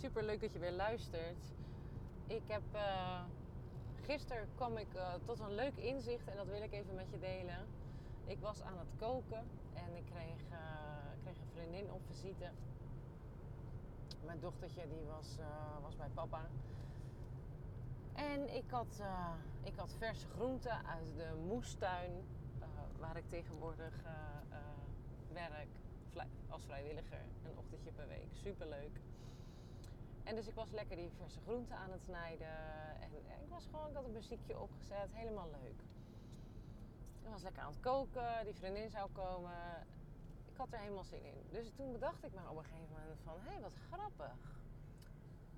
super 0.00 0.24
leuk 0.24 0.40
dat 0.40 0.52
je 0.52 0.58
weer 0.58 0.72
luistert. 0.72 1.52
Ik 2.26 2.42
heb 2.46 2.62
uh, 2.74 3.20
gisteren 4.02 4.48
kwam 4.54 4.76
ik 4.76 4.94
uh, 4.94 5.14
tot 5.24 5.40
een 5.40 5.54
leuk 5.54 5.76
inzicht 5.76 6.28
en 6.28 6.36
dat 6.36 6.46
wil 6.46 6.62
ik 6.62 6.72
even 6.72 6.94
met 6.94 7.10
je 7.10 7.18
delen. 7.18 7.66
Ik 8.26 8.40
was 8.40 8.62
aan 8.62 8.78
het 8.78 8.88
koken 8.96 9.44
en 9.74 9.96
ik 9.96 10.04
kreeg, 10.04 10.40
uh, 10.50 10.58
kreeg 11.22 11.36
een 11.36 11.50
vriendin 11.52 11.92
op 11.92 12.00
visite. 12.06 12.50
Mijn 14.24 14.40
dochtertje 14.40 14.88
die 14.88 15.04
was, 15.06 15.36
was 15.82 15.96
bij 15.96 16.08
papa. 16.14 16.40
En 18.14 18.54
ik 18.56 18.70
had, 18.70 19.02
ik 19.62 19.76
had 19.76 19.94
verse 19.98 20.26
groenten 20.28 20.86
uit 20.86 21.16
de 21.16 21.34
moestuin 21.46 22.12
waar 22.98 23.16
ik 23.16 23.28
tegenwoordig 23.28 24.02
werk 25.32 25.68
als 26.48 26.64
vrijwilliger. 26.64 27.24
Een 27.44 27.58
ochtendje 27.58 27.90
per 27.92 28.08
week. 28.08 28.28
Super 28.32 28.66
leuk. 28.68 29.00
En 30.24 30.34
dus 30.34 30.46
ik 30.46 30.54
was 30.54 30.70
lekker 30.70 30.96
die 30.96 31.10
verse 31.16 31.40
groenten 31.40 31.76
aan 31.76 31.90
het 31.90 32.02
snijden. 32.02 32.56
En, 33.00 33.10
ik 33.42 33.48
was 33.48 33.66
gewoon, 33.66 33.88
ik 33.88 33.94
had 33.94 34.04
een 34.04 34.12
muziekje 34.12 34.60
opgezet. 34.60 35.08
Helemaal 35.12 35.50
leuk. 35.50 35.80
Ik 37.22 37.30
was 37.30 37.42
lekker 37.42 37.62
aan 37.62 37.72
het 37.72 37.80
koken. 37.80 38.44
Die 38.44 38.54
vriendin 38.54 38.90
zou 38.90 39.10
komen. 39.10 39.86
Ik 40.46 40.56
had 40.56 40.72
er 40.72 40.78
helemaal 40.78 41.04
zin 41.04 41.24
in. 41.24 41.46
Dus 41.50 41.72
toen 41.76 41.92
bedacht 41.92 42.24
ik 42.24 42.32
me 42.34 42.50
op 42.50 42.56
een 42.56 42.64
gegeven 42.64 42.96
moment 43.00 43.20
van... 43.24 43.40
Hé, 43.40 43.50
hey, 43.50 43.60
wat 43.60 43.76
grappig. 43.90 44.60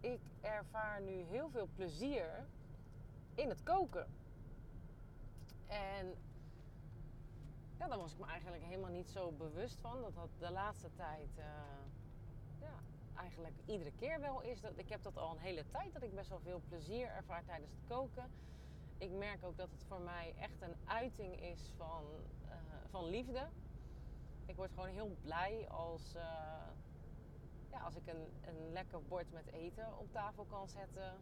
Ik 0.00 0.20
ervaar 0.40 1.00
nu 1.00 1.12
heel 1.12 1.48
veel 1.48 1.68
plezier 1.74 2.46
in 3.34 3.48
het 3.48 3.62
koken. 3.62 4.06
En 5.66 6.14
ja, 7.78 7.88
daar 7.88 7.98
was 7.98 8.12
ik 8.12 8.18
me 8.18 8.26
eigenlijk 8.26 8.62
helemaal 8.62 8.90
niet 8.90 9.08
zo 9.08 9.32
bewust 9.32 9.80
van. 9.80 10.00
Dat 10.00 10.14
dat 10.14 10.30
de 10.38 10.50
laatste 10.50 10.90
tijd... 10.94 11.28
Ja, 11.36 11.64
eigenlijk 13.16 13.54
iedere 13.64 13.92
keer 13.92 14.20
wel 14.20 14.42
is. 14.42 14.60
Dat, 14.60 14.72
ik 14.76 14.88
heb 14.88 15.02
dat 15.02 15.16
al 15.16 15.30
een 15.30 15.38
hele 15.38 15.64
tijd, 15.70 15.92
dat 15.92 16.02
ik 16.02 16.14
best 16.14 16.28
wel 16.28 16.40
veel 16.40 16.60
plezier 16.68 17.08
ervaar 17.08 17.44
tijdens 17.44 17.70
het 17.70 17.80
koken. 17.88 18.30
Ik 18.98 19.10
merk 19.10 19.44
ook 19.44 19.56
dat 19.56 19.70
het 19.70 19.84
voor 19.84 20.00
mij 20.00 20.34
echt 20.38 20.60
een 20.60 20.74
uiting 20.84 21.40
is 21.40 21.70
van, 21.76 22.04
uh, 22.44 22.52
van 22.90 23.04
liefde. 23.04 23.48
Ik 24.46 24.56
word 24.56 24.70
gewoon 24.70 24.88
heel 24.88 25.16
blij 25.22 25.68
als, 25.68 26.14
uh, 26.14 26.22
ja, 27.70 27.80
als 27.80 27.96
ik 27.96 28.06
een, 28.06 28.26
een 28.44 28.72
lekker 28.72 29.02
bord 29.02 29.32
met 29.32 29.46
eten 29.52 29.98
op 29.98 30.12
tafel 30.12 30.44
kan 30.44 30.68
zetten. 30.68 31.12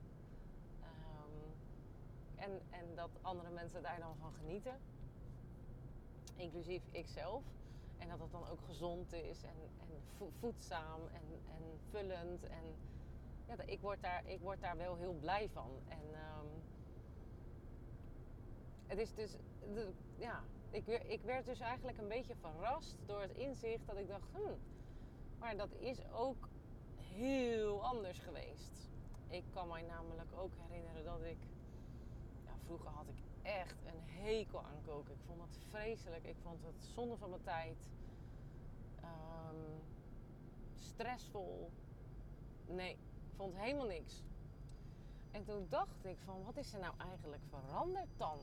Um, 0.80 1.55
en, 2.36 2.61
en 2.70 2.94
dat 2.94 3.11
andere 3.22 3.50
mensen 3.50 3.83
daar 3.83 3.98
dan 3.98 4.16
van 4.16 4.33
genieten. 4.33 4.80
Inclusief 6.36 6.83
ikzelf. 6.90 7.42
En 8.05 8.10
dat 8.10 8.20
het 8.20 8.33
dan 8.33 8.48
ook 8.48 8.60
gezond 8.66 9.12
is 9.12 9.42
en, 9.42 9.56
en 9.80 10.22
voedzaam 10.41 11.00
en, 11.12 11.22
en 11.55 11.62
vullend. 11.91 12.46
En 12.46 12.64
ja, 13.46 13.55
ik, 13.66 13.80
word 13.80 14.02
daar, 14.02 14.22
ik 14.27 14.41
word 14.41 14.61
daar 14.61 14.77
wel 14.77 14.96
heel 14.96 15.14
blij 15.14 15.48
van. 15.48 15.70
En 15.88 16.05
um, 16.05 16.62
het 18.86 18.98
is 18.98 19.14
dus, 19.14 19.36
ja, 20.16 20.42
ik, 20.70 20.86
ik 20.86 21.22
werd 21.22 21.44
dus 21.44 21.61
eigenlijk 21.61 21.98
een 21.98 22.08
beetje 22.08 22.34
verrast 22.36 22.96
door 23.06 23.20
het 23.20 23.34
inzicht 23.36 23.86
dat 23.86 23.96
ik 23.96 24.08
dacht, 24.08 24.28
hmm, 24.33 24.58
maar 25.39 25.56
dat 25.56 25.72
is 25.72 25.98
ook 26.12 26.48
heel 26.98 27.84
anders 27.84 28.18
geweest. 28.18 28.91
Ik 29.28 29.44
kan 29.50 29.68
mij 29.68 29.83
namelijk 29.83 30.33
ook 30.36 30.52
herinneren 30.56 31.05
dat 31.05 31.22
ik, 31.22 31.39
ja, 32.44 32.52
vroeger 32.64 32.91
had 32.91 33.08
ik 33.08 33.23
echt 33.44 33.84
een 33.84 34.00
hekel 34.22 34.64
aan 34.64 34.82
koken. 34.86 35.14
Ik 35.14 35.20
vond 35.26 35.40
het 35.40 35.58
vreselijk. 35.70 36.24
Ik 36.24 36.36
vond 36.42 36.62
het 36.64 36.84
zonde 36.94 37.16
van 37.16 37.30
mijn 37.30 37.42
tijd. 37.42 37.88
Um, 39.04 39.82
stressvol. 40.74 41.70
Nee, 42.66 42.90
ik 42.92 43.36
vond 43.36 43.54
helemaal 43.56 43.86
niks. 43.86 44.22
En 45.30 45.44
toen 45.44 45.66
dacht 45.68 46.04
ik 46.04 46.18
van, 46.24 46.44
wat 46.44 46.56
is 46.56 46.72
er 46.72 46.80
nou 46.80 46.94
eigenlijk 46.98 47.42
veranderd 47.48 48.08
dan? 48.16 48.38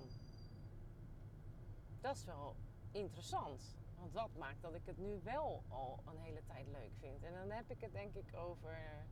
Dat 2.02 2.16
is 2.16 2.26
wel 2.26 2.56
interessant. 2.92 3.76
Want 4.00 4.14
wat 4.14 4.36
maakt 4.38 4.62
dat 4.62 4.74
ik 4.74 4.86
het 4.86 4.98
nu 4.98 5.20
wel 5.24 5.64
al 5.70 6.00
een 6.06 6.18
hele 6.18 6.44
tijd 6.44 6.68
leuk 6.68 6.92
vind? 7.00 7.24
En 7.24 7.34
dan 7.34 7.52
heb 7.52 7.70
ik 7.70 7.82
het 7.82 7.94
denk 7.94 8.16
ik 8.16 8.36
over 8.36 9.06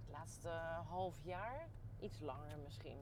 het 0.00 0.08
laatste 0.08 0.48
half 0.88 1.22
jaar. 1.22 1.68
Iets 2.00 2.20
langer 2.20 2.58
misschien. 2.58 2.98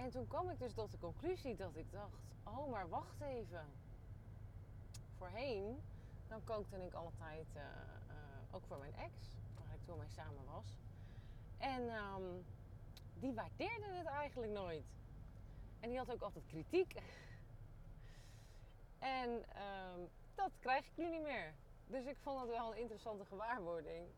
En 0.00 0.10
toen 0.10 0.26
kwam 0.26 0.50
ik 0.50 0.58
dus 0.58 0.72
tot 0.72 0.90
de 0.90 0.98
conclusie 0.98 1.56
dat 1.56 1.76
ik 1.76 1.92
dacht: 1.92 2.22
oh, 2.44 2.70
maar 2.70 2.88
wacht 2.88 3.20
even. 3.20 3.64
Voorheen, 5.16 5.82
dan 6.28 6.44
kookte 6.44 6.84
ik 6.86 6.92
altijd, 6.92 7.46
uh, 7.56 7.62
uh, 7.62 8.54
ook 8.54 8.64
voor 8.66 8.78
mijn 8.78 8.94
ex, 8.94 9.12
waar 9.54 9.74
ik 9.74 9.84
toen 9.84 9.98
mee 9.98 10.08
samen 10.08 10.44
was. 10.44 10.78
En 11.58 11.82
um, 11.82 12.44
die 13.14 13.32
waardeerde 13.32 13.86
het 13.86 14.06
eigenlijk 14.06 14.52
nooit. 14.52 14.84
En 15.80 15.88
die 15.88 15.98
had 15.98 16.12
ook 16.12 16.22
altijd 16.22 16.46
kritiek. 16.46 16.94
en 18.98 19.30
um, 19.30 20.08
dat 20.34 20.50
krijg 20.58 20.86
ik 20.86 20.96
nu 20.96 21.10
niet 21.10 21.22
meer. 21.22 21.54
Dus 21.86 22.04
ik 22.04 22.16
vond 22.22 22.40
het 22.40 22.50
wel 22.50 22.72
een 22.72 22.80
interessante 22.80 23.24
gewaarwording 23.24 24.08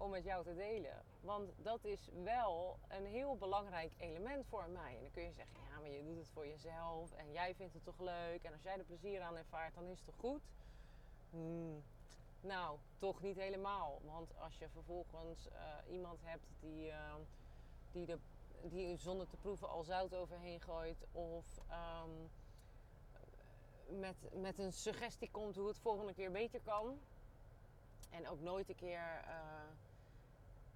om 0.00 0.10
met 0.10 0.24
jou 0.24 0.44
te 0.44 0.54
delen. 0.54 1.02
Want 1.20 1.52
dat 1.56 1.84
is 1.84 2.08
wel 2.22 2.78
een 2.88 3.06
heel 3.06 3.36
belangrijk 3.36 3.92
element 3.96 4.46
voor 4.46 4.68
mij. 4.68 4.96
En 4.96 5.02
dan 5.02 5.10
kun 5.10 5.22
je 5.22 5.32
zeggen, 5.32 5.56
ja, 5.70 5.78
maar 5.78 5.90
je 5.90 6.04
doet 6.04 6.16
het 6.16 6.28
voor 6.28 6.46
jezelf 6.46 7.12
en 7.12 7.32
jij 7.32 7.54
vindt 7.54 7.74
het 7.74 7.84
toch 7.84 7.98
leuk. 7.98 8.42
En 8.42 8.52
als 8.52 8.62
jij 8.62 8.78
er 8.78 8.84
plezier 8.84 9.20
aan 9.20 9.36
ervaart, 9.36 9.74
dan 9.74 9.88
is 9.88 9.96
het 9.96 10.06
toch 10.06 10.18
goed? 10.18 10.42
Hmm. 11.30 11.82
Nou, 12.40 12.78
toch 12.98 13.22
niet 13.22 13.36
helemaal. 13.36 14.00
Want 14.04 14.38
als 14.38 14.58
je 14.58 14.68
vervolgens 14.68 15.48
uh, 15.48 15.92
iemand 15.92 16.20
hebt 16.22 16.46
die, 16.60 16.86
uh, 16.86 17.14
die, 17.92 18.06
de, 18.06 18.18
die 18.62 18.96
zonder 18.96 19.26
te 19.26 19.36
proeven 19.36 19.68
al 19.68 19.82
zout 19.82 20.14
overheen 20.14 20.60
gooit. 20.60 21.06
Of 21.12 21.44
um, 22.02 22.30
met, 23.98 24.16
met 24.32 24.58
een 24.58 24.72
suggestie 24.72 25.30
komt 25.30 25.56
hoe 25.56 25.68
het 25.68 25.78
volgende 25.78 26.14
keer 26.14 26.30
beter 26.30 26.60
kan. 26.60 27.00
En 28.10 28.28
ook 28.28 28.40
nooit 28.40 28.68
een 28.68 28.74
keer... 28.74 29.24
Uh, 29.26 29.88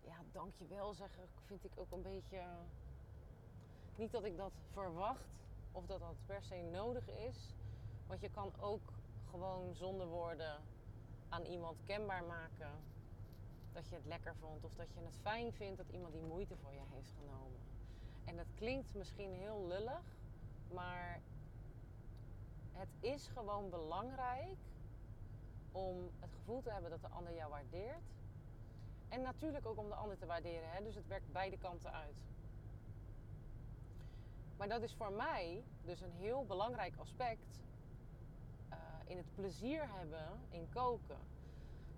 ja, 0.05 0.17
dankjewel 0.33 0.95
zeggen 0.95 1.29
vind 1.47 1.65
ik 1.65 1.73
ook 1.75 1.93
een 1.93 2.03
beetje. 2.03 2.43
Niet 3.97 4.13
dat 4.13 4.25
ik 4.25 4.37
dat 4.37 4.53
verwacht 4.73 5.29
of 5.73 5.87
dat 5.87 6.01
dat 6.01 6.17
per 6.27 6.43
se 6.43 6.69
nodig 6.73 7.09
is. 7.09 7.55
Want 8.07 8.21
je 8.21 8.31
kan 8.31 8.53
ook 8.61 8.93
gewoon 9.31 9.75
zonder 9.75 10.07
woorden 10.07 10.61
aan 11.29 11.45
iemand 11.45 11.79
kenbaar 11.85 12.25
maken 12.25 12.71
dat 13.73 13.89
je 13.89 13.95
het 13.95 14.07
lekker 14.07 14.35
vond 14.37 14.65
of 14.65 14.75
dat 14.75 14.93
je 14.95 15.01
het 15.01 15.19
fijn 15.23 15.53
vindt 15.53 15.77
dat 15.77 15.89
iemand 15.89 16.13
die 16.13 16.23
moeite 16.23 16.57
voor 16.57 16.73
je 16.73 16.81
heeft 16.95 17.13
genomen. 17.19 17.61
En 18.25 18.37
dat 18.37 18.47
klinkt 18.55 18.95
misschien 18.95 19.33
heel 19.33 19.67
lullig, 19.67 20.03
maar 20.73 21.21
het 22.73 22.89
is 23.01 23.27
gewoon 23.27 23.71
belangrijk 23.71 24.59
om 25.73 26.11
het 26.21 26.31
gevoel 26.35 26.63
te 26.63 26.71
hebben 26.71 26.91
dat 26.91 27.01
de 27.01 27.09
ander 27.09 27.35
jou 27.35 27.51
waardeert 27.51 28.03
en 29.15 29.23
natuurlijk 29.23 29.67
ook 29.67 29.79
om 29.79 29.89
de 29.89 29.95
ander 29.95 30.19
te 30.19 30.27
waarderen. 30.27 30.71
Hè? 30.71 30.83
Dus 30.83 30.95
het 30.95 31.07
werkt 31.07 31.33
beide 31.33 31.59
kanten 31.59 31.93
uit. 31.93 32.17
Maar 34.57 34.69
dat 34.69 34.83
is 34.83 34.95
voor 34.95 35.13
mij 35.13 35.65
dus 35.85 36.01
een 36.01 36.13
heel 36.13 36.45
belangrijk 36.45 36.97
aspect 36.97 37.63
uh, 38.71 38.77
in 39.05 39.17
het 39.17 39.35
plezier 39.35 39.89
hebben 39.89 40.41
in 40.51 40.69
koken. 40.73 41.19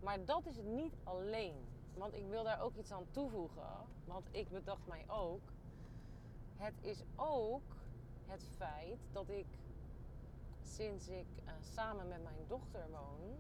Maar 0.03 0.25
dat 0.25 0.47
is 0.47 0.57
het 0.57 0.67
niet 0.67 0.95
alleen. 1.05 1.57
Want 1.95 2.15
ik 2.15 2.27
wil 2.29 2.45
daar 2.45 2.61
ook 2.61 2.77
iets 2.77 2.93
aan 2.93 3.07
toevoegen. 3.11 3.87
Want 4.05 4.29
ik 4.31 4.49
bedacht 4.49 4.87
mij 4.87 5.05
ook. 5.09 5.53
Het 6.57 6.75
is 6.81 7.03
ook 7.17 7.77
het 8.27 8.45
feit 8.57 8.99
dat 9.13 9.29
ik 9.29 9.47
sinds 10.63 11.09
ik 11.09 11.27
uh, 11.45 11.53
samen 11.61 12.09
met 12.09 12.23
mijn 12.23 12.45
dochter 12.49 12.91
woon 12.91 13.37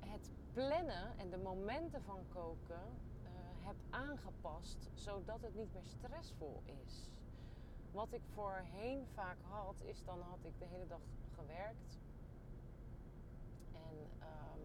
het 0.00 0.30
plannen 0.54 1.18
en 1.18 1.30
de 1.30 1.36
momenten 1.36 2.02
van 2.02 2.18
koken 2.28 2.86
uh, 3.22 3.28
heb 3.66 3.74
aangepast 3.90 4.90
zodat 4.94 5.42
het 5.42 5.54
niet 5.54 5.72
meer 5.72 5.84
stressvol 5.84 6.62
is. 6.64 7.10
Wat 7.92 8.12
ik 8.12 8.22
voorheen 8.34 9.06
vaak 9.14 9.36
had, 9.42 9.82
is 9.84 10.04
dan 10.04 10.20
had 10.20 10.38
ik 10.42 10.58
de 10.58 10.64
hele 10.64 10.86
dag 10.86 11.00
gewerkt. 11.34 11.98
En, 13.72 13.96
um, 14.20 14.62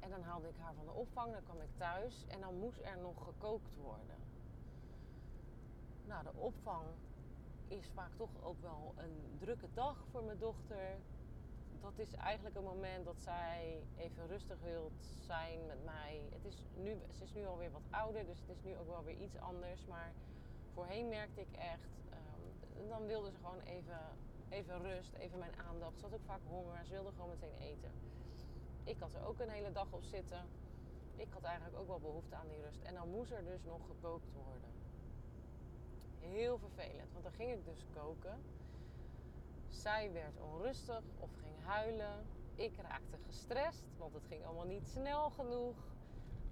en 0.00 0.10
dan 0.10 0.22
haalde 0.22 0.48
ik 0.48 0.56
haar 0.58 0.74
van 0.74 0.84
de 0.84 0.92
opvang, 0.92 1.32
dan 1.32 1.42
kwam 1.42 1.60
ik 1.60 1.76
thuis 1.76 2.26
en 2.26 2.40
dan 2.40 2.58
moest 2.58 2.80
er 2.82 2.98
nog 2.98 3.24
gekookt 3.24 3.76
worden. 3.76 4.16
Nou, 6.06 6.22
de 6.24 6.34
opvang 6.34 6.86
is 7.68 7.90
vaak 7.94 8.10
toch 8.16 8.42
ook 8.42 8.60
wel 8.60 8.94
een 8.96 9.36
drukke 9.38 9.68
dag 9.74 10.04
voor 10.10 10.24
mijn 10.24 10.38
dochter 10.38 10.98
dat 11.80 11.98
is 11.98 12.14
eigenlijk 12.14 12.56
een 12.56 12.64
moment 12.64 13.04
dat 13.04 13.20
zij 13.20 13.86
even 13.96 14.26
rustig 14.26 14.58
wilt 14.60 14.92
zijn 15.26 15.66
met 15.66 15.84
mij. 15.84 16.28
Het 16.32 16.44
is 16.44 16.62
nu, 16.74 16.96
ze 17.16 17.24
is 17.24 17.32
nu 17.32 17.46
alweer 17.46 17.70
wat 17.70 17.86
ouder, 17.90 18.26
dus 18.26 18.40
het 18.40 18.48
is 18.56 18.62
nu 18.62 18.76
ook 18.76 18.86
wel 18.86 19.04
weer 19.04 19.16
iets 19.16 19.36
anders. 19.38 19.86
Maar 19.86 20.12
voorheen 20.72 21.08
merkte 21.08 21.40
ik 21.40 21.52
echt, 21.52 21.90
um, 22.74 22.88
dan 22.88 23.06
wilde 23.06 23.30
ze 23.30 23.36
gewoon 23.36 23.60
even, 23.60 24.00
even 24.48 24.82
rust, 24.82 25.14
even 25.14 25.38
mijn 25.38 25.56
aandacht. 25.68 25.98
Ze 25.98 26.04
had 26.04 26.14
ook 26.14 26.24
vaak 26.26 26.44
honger, 26.48 26.84
ze 26.84 26.92
wilde 26.92 27.10
gewoon 27.10 27.30
meteen 27.30 27.58
eten. 27.60 27.90
Ik 28.84 28.98
had 28.98 29.14
er 29.14 29.26
ook 29.26 29.40
een 29.40 29.50
hele 29.50 29.72
dag 29.72 29.92
op 29.92 30.04
zitten. 30.04 30.44
Ik 31.16 31.32
had 31.32 31.42
eigenlijk 31.42 31.76
ook 31.76 31.86
wel 31.86 32.00
behoefte 32.00 32.34
aan 32.36 32.48
die 32.48 32.62
rust. 32.62 32.82
En 32.82 32.94
dan 32.94 33.08
moest 33.08 33.30
er 33.30 33.44
dus 33.44 33.62
nog 33.64 33.80
gekookt 33.86 34.32
worden. 34.32 34.70
Heel 36.18 36.58
vervelend, 36.58 37.12
want 37.12 37.24
dan 37.24 37.32
ging 37.32 37.50
ik 37.50 37.64
dus 37.64 37.84
koken. 37.94 38.38
Zij 39.70 40.12
werd 40.12 40.40
onrustig 40.40 41.02
of 41.18 41.30
ging 41.34 41.54
huilen. 41.64 42.26
Ik 42.54 42.76
raakte 42.76 43.16
gestrest, 43.26 43.84
want 43.98 44.14
het 44.14 44.24
ging 44.28 44.44
allemaal 44.44 44.66
niet 44.66 44.88
snel 44.88 45.30
genoeg. 45.30 45.76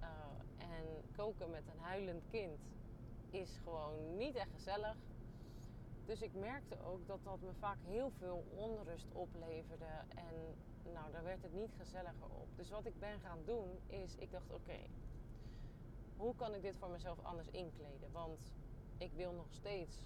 Uh, 0.01 0.07
en 0.57 0.85
koken 1.15 1.49
met 1.49 1.63
een 1.73 1.79
huilend 1.79 2.23
kind 2.29 2.59
is 3.29 3.59
gewoon 3.63 4.17
niet 4.17 4.35
echt 4.35 4.51
gezellig. 4.53 4.95
Dus 6.05 6.21
ik 6.21 6.33
merkte 6.33 6.83
ook 6.83 7.07
dat 7.07 7.23
dat 7.23 7.41
me 7.41 7.53
vaak 7.59 7.77
heel 7.85 8.11
veel 8.17 8.43
onrust 8.55 9.07
opleverde. 9.13 9.85
En 10.15 10.55
nou, 10.93 11.11
daar 11.11 11.23
werd 11.23 11.41
het 11.41 11.53
niet 11.53 11.73
gezelliger 11.77 12.29
op. 12.29 12.47
Dus 12.55 12.69
wat 12.69 12.85
ik 12.85 12.99
ben 12.99 13.19
gaan 13.19 13.39
doen 13.45 13.79
is, 13.87 14.15
ik 14.15 14.31
dacht 14.31 14.51
oké, 14.51 14.79
hoe 16.17 16.35
kan 16.35 16.53
ik 16.53 16.61
dit 16.61 16.75
voor 16.77 16.89
mezelf 16.89 17.23
anders 17.23 17.47
inkleden? 17.47 18.11
Want 18.11 18.53
ik 18.97 19.11
wil 19.13 19.31
nog 19.31 19.47
steeds 19.49 20.05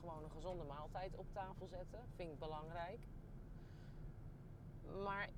gewoon 0.00 0.24
een 0.24 0.30
gezonde 0.30 0.64
maaltijd 0.64 1.16
op 1.16 1.26
tafel 1.32 1.66
zetten. 1.66 2.00
Vind 2.14 2.30
ik 2.30 2.38
belangrijk. 2.38 3.00
Maar 5.02 5.28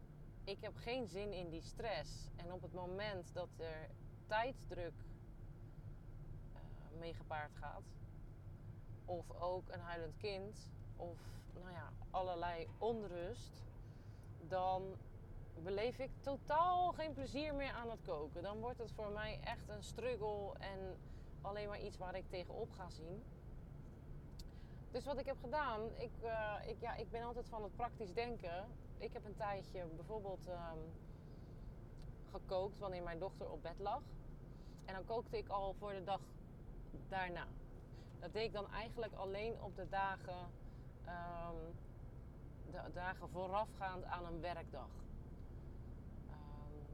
ik 0.44 0.60
heb 0.60 0.76
geen 0.76 1.06
zin 1.06 1.32
in 1.32 1.50
die 1.50 1.62
stress. 1.62 2.30
En 2.36 2.52
op 2.52 2.62
het 2.62 2.72
moment 2.72 3.34
dat 3.34 3.48
er 3.56 3.88
tijdsdruk 4.26 4.94
uh, 7.00 7.16
gepaard 7.16 7.54
gaat, 7.54 7.84
of 9.04 9.30
ook 9.40 9.68
een 9.68 9.80
huilend 9.80 10.16
kind, 10.16 10.70
of 10.96 11.18
nou 11.54 11.72
ja, 11.72 11.92
allerlei 12.10 12.68
onrust, 12.78 13.64
dan 14.48 14.96
beleef 15.62 15.98
ik 15.98 16.10
totaal 16.20 16.92
geen 16.92 17.12
plezier 17.12 17.54
meer 17.54 17.72
aan 17.72 17.90
het 17.90 18.02
koken. 18.02 18.42
Dan 18.42 18.60
wordt 18.60 18.78
het 18.78 18.92
voor 18.92 19.10
mij 19.10 19.40
echt 19.44 19.68
een 19.68 19.82
struggle 19.82 20.52
en 20.58 20.96
alleen 21.40 21.68
maar 21.68 21.80
iets 21.80 21.96
waar 21.96 22.16
ik 22.16 22.28
tegenop 22.28 22.70
ga 22.70 22.90
zien. 22.90 23.22
Dus 24.90 25.04
wat 25.04 25.18
ik 25.18 25.26
heb 25.26 25.36
gedaan, 25.40 25.80
ik, 25.96 26.10
uh, 26.22 26.54
ik, 26.66 26.76
ja, 26.80 26.94
ik 26.94 27.10
ben 27.10 27.22
altijd 27.22 27.48
van 27.48 27.62
het 27.62 27.76
praktisch 27.76 28.12
denken. 28.12 28.66
Ik 28.98 29.12
heb 29.12 29.24
een 29.24 29.36
tijdje 29.36 29.86
bijvoorbeeld 29.86 30.46
um, 30.46 30.78
gekookt 32.30 32.78
wanneer 32.78 33.02
mijn 33.02 33.18
dochter 33.18 33.50
op 33.50 33.62
bed 33.62 33.78
lag. 33.78 34.02
En 34.84 34.94
dan 34.94 35.04
kookte 35.04 35.38
ik 35.38 35.48
al 35.48 35.74
voor 35.78 35.92
de 35.92 36.04
dag 36.04 36.20
daarna. 37.08 37.46
Dat 38.18 38.32
deed 38.32 38.44
ik 38.44 38.52
dan 38.52 38.70
eigenlijk 38.70 39.14
alleen 39.14 39.62
op 39.62 39.76
de 39.76 39.88
dagen, 39.88 40.50
um, 41.06 41.74
de 42.70 42.92
dagen 42.92 43.28
voorafgaand 43.28 44.04
aan 44.04 44.24
een 44.24 44.40
werkdag. 44.40 44.90
Um, 46.30 46.86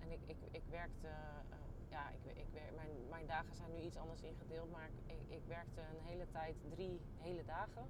en 0.00 0.10
ik, 0.10 0.20
ik, 0.26 0.36
ik 0.50 0.62
werkte, 0.70 1.08
uh, 1.08 1.90
ja, 1.90 2.10
ik, 2.10 2.36
ik, 2.36 2.71
mijn, 3.26 3.38
dagen 3.38 3.56
zijn 3.56 3.70
nu 3.70 3.80
iets 3.80 3.96
anders 3.96 4.22
ingedeeld, 4.22 4.70
maar 4.70 4.90
ik, 5.06 5.20
ik 5.28 5.44
werkte 5.46 5.80
een 5.80 6.04
hele 6.04 6.26
tijd 6.30 6.56
drie 6.70 7.00
hele 7.18 7.44
dagen. 7.44 7.86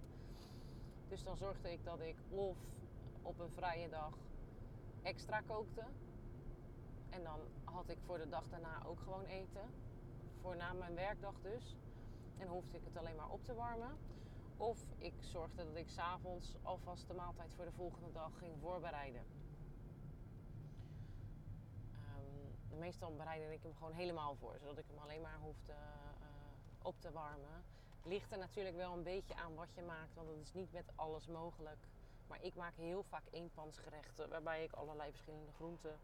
Dus 1.08 1.22
dan 1.22 1.36
zorgde 1.36 1.72
ik 1.72 1.84
dat 1.84 2.00
ik 2.00 2.16
of 2.28 2.56
op 3.22 3.38
een 3.38 3.50
vrije 3.50 3.88
dag 3.88 4.18
extra 5.02 5.40
kookte. 5.40 5.84
En 7.10 7.22
dan 7.22 7.40
had 7.64 7.88
ik 7.88 7.98
voor 8.06 8.18
de 8.18 8.28
dag 8.28 8.44
daarna 8.50 8.82
ook 8.84 9.00
gewoon 9.00 9.24
eten. 9.24 9.70
Voor 10.40 10.56
na 10.56 10.72
mijn 10.72 10.94
werkdag 10.94 11.34
dus. 11.42 11.76
En 12.38 12.48
hoefde 12.48 12.76
ik 12.76 12.84
het 12.84 12.96
alleen 12.96 13.16
maar 13.16 13.30
op 13.30 13.44
te 13.44 13.54
warmen. 13.54 13.96
Of 14.56 14.84
ik 14.98 15.14
zorgde 15.20 15.64
dat 15.64 15.76
ik 15.76 15.88
s'avonds 15.88 16.56
alvast 16.62 17.08
de 17.08 17.14
maaltijd 17.14 17.54
voor 17.54 17.64
de 17.64 17.72
volgende 17.72 18.12
dag 18.12 18.38
ging 18.38 18.52
voorbereiden. 18.60 19.22
Um, 22.18 22.61
meestal 22.78 23.14
bereidde 23.16 23.52
ik 23.52 23.62
hem 23.62 23.74
gewoon 23.74 23.92
helemaal 23.92 24.34
voor, 24.34 24.56
zodat 24.58 24.78
ik 24.78 24.84
hem 24.88 24.98
alleen 24.98 25.20
maar 25.20 25.38
hoefde 25.40 25.72
uh, 25.72 26.26
op 26.82 27.00
te 27.00 27.12
warmen. 27.12 27.64
Ligt 28.04 28.32
er 28.32 28.38
natuurlijk 28.38 28.76
wel 28.76 28.92
een 28.92 29.02
beetje 29.02 29.34
aan 29.34 29.54
wat 29.54 29.74
je 29.74 29.82
maakt, 29.82 30.14
want 30.14 30.28
dat 30.28 30.36
is 30.36 30.52
niet 30.52 30.72
met 30.72 30.84
alles 30.94 31.26
mogelijk. 31.26 31.86
Maar 32.26 32.42
ik 32.42 32.54
maak 32.54 32.76
heel 32.76 33.02
vaak 33.02 33.24
eenpansgerechten, 33.30 34.28
waarbij 34.28 34.64
ik 34.64 34.72
allerlei 34.72 35.10
verschillende 35.10 35.52
groenten 35.52 35.98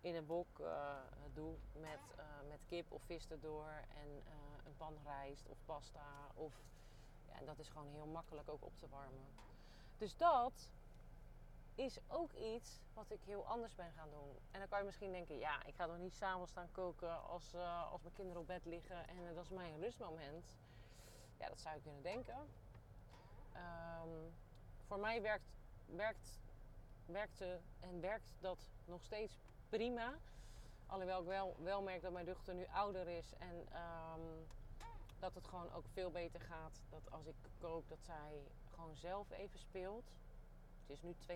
in 0.00 0.14
een 0.14 0.26
wok 0.26 0.58
uh, 0.60 0.94
doe 1.34 1.54
met, 1.72 2.00
uh, 2.18 2.24
met 2.48 2.64
kip 2.66 2.92
of 2.92 3.02
vis 3.02 3.30
erdoor 3.30 3.72
en 3.88 4.22
een 4.64 4.76
pan 4.76 4.96
rijst 5.04 5.48
of 5.48 5.56
pasta. 5.64 6.06
Of, 6.34 6.54
ja, 7.28 7.34
en 7.38 7.46
dat 7.46 7.58
is 7.58 7.68
gewoon 7.68 7.88
heel 7.88 8.06
makkelijk 8.06 8.48
ook 8.48 8.64
op 8.64 8.78
te 8.78 8.88
warmen. 8.88 9.26
Dus 9.98 10.16
dat 10.16 10.70
is 11.74 11.98
ook 12.08 12.32
iets 12.32 12.80
wat 12.94 13.10
ik 13.10 13.20
heel 13.24 13.46
anders 13.46 13.74
ben 13.74 13.92
gaan 13.92 14.10
doen. 14.10 14.38
En 14.50 14.58
dan 14.58 14.68
kan 14.68 14.78
je 14.78 14.84
misschien 14.84 15.12
denken, 15.12 15.38
ja, 15.38 15.64
ik 15.64 15.74
ga 15.74 15.86
toch 15.86 15.98
niet 15.98 16.14
s'avonds 16.14 16.50
staan 16.50 16.70
koken 16.72 17.22
als, 17.22 17.54
als 17.90 18.02
mijn 18.02 18.14
kinderen 18.14 18.40
op 18.40 18.46
bed 18.46 18.64
liggen 18.64 19.08
en 19.08 19.34
dat 19.34 19.44
is 19.44 19.50
mijn 19.50 19.80
rustmoment. 19.80 20.44
Ja, 21.38 21.48
dat 21.48 21.60
zou 21.60 21.74
je 21.74 21.82
kunnen 21.82 22.02
denken. 22.02 22.36
Um, 23.56 24.34
voor 24.86 24.98
mij 24.98 25.22
werkt, 25.22 25.48
werkt, 25.86 26.40
werkte 27.06 27.60
en 27.80 28.00
werkt 28.00 28.34
dat 28.40 28.58
nog 28.84 29.02
steeds 29.02 29.38
prima. 29.68 30.14
Alhoewel 30.86 31.20
ik 31.20 31.26
wel, 31.26 31.56
wel 31.58 31.82
merk 31.82 32.02
dat 32.02 32.12
mijn 32.12 32.26
dochter 32.26 32.54
nu 32.54 32.66
ouder 32.66 33.08
is 33.08 33.32
en 33.38 33.56
um, 33.56 34.46
dat 35.18 35.34
het 35.34 35.46
gewoon 35.46 35.72
ook 35.72 35.86
veel 35.92 36.10
beter 36.10 36.40
gaat. 36.40 36.80
Dat 36.90 37.10
als 37.10 37.26
ik 37.26 37.34
kook, 37.58 37.88
dat 37.88 38.02
zij 38.02 38.42
gewoon 38.70 38.96
zelf 38.96 39.30
even 39.30 39.58
speelt. 39.58 40.12
Is 40.92 41.02
nu 41.02 41.14
2,5. 41.26 41.34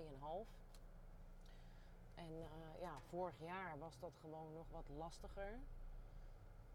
En 2.14 2.30
uh, 2.30 2.80
ja, 2.80 2.98
vorig 3.08 3.34
jaar 3.40 3.78
was 3.78 3.98
dat 4.00 4.12
gewoon 4.20 4.52
nog 4.52 4.66
wat 4.70 4.84
lastiger. 4.96 5.52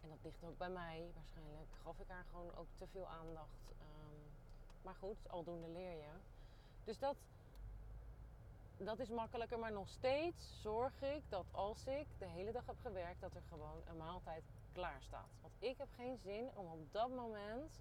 En 0.02 0.10
dat 0.10 0.18
ligt 0.24 0.44
ook 0.44 0.58
bij 0.58 0.70
mij. 0.70 1.12
Waarschijnlijk 1.16 1.70
gaf 1.84 2.00
ik 2.00 2.08
haar 2.08 2.26
gewoon 2.32 2.56
ook 2.56 2.68
te 2.76 2.88
veel 2.88 3.08
aandacht. 3.08 3.62
Um, 3.70 4.22
maar 4.82 4.96
goed, 4.96 5.30
aldoende 5.30 5.68
leer 5.68 5.96
je. 5.96 6.14
Dus 6.84 7.00
dat, 7.00 7.16
dat 8.78 9.00
is 9.00 9.10
makkelijker. 9.10 9.60
Maar 9.60 9.72
nog 9.72 9.90
steeds 9.90 10.62
zorg 10.62 11.02
ik 11.02 11.22
dat 11.30 11.46
als 11.52 11.86
ik 11.86 12.08
de 12.18 12.28
hele 12.28 12.52
dag 12.52 12.66
heb 12.66 12.78
gewerkt, 12.82 13.22
dat 13.22 13.36
er 13.36 13.44
gewoon 13.50 13.82
een 13.88 13.98
maaltijd 13.98 14.44
klaar 14.74 15.02
staat. 15.02 15.30
Want 15.42 15.54
ik 15.60 15.78
heb 15.78 15.88
geen 15.96 16.18
zin 16.18 16.50
om 16.56 16.66
op 16.66 16.92
dat 16.92 17.10
moment 17.10 17.80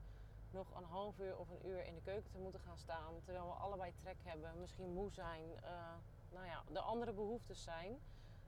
nog 0.53 0.77
een 0.77 0.85
half 0.85 1.19
uur 1.19 1.37
of 1.37 1.49
een 1.49 1.67
uur 1.67 1.85
in 1.85 1.95
de 1.95 2.01
keuken 2.01 2.31
te 2.31 2.39
moeten 2.39 2.61
gaan 2.61 2.79
staan. 2.79 3.21
Terwijl 3.23 3.47
we 3.47 3.53
allebei 3.53 3.93
trek 3.95 4.17
hebben, 4.23 4.61
misschien 4.61 4.93
moe 4.93 5.11
zijn. 5.11 5.45
Uh, 5.63 5.95
nou 6.31 6.47
ja, 6.47 6.63
de 6.73 6.81
andere 6.81 7.13
behoeftes 7.13 7.63
zijn 7.63 8.01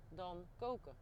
dan 0.09 0.47
koken. 0.57 0.97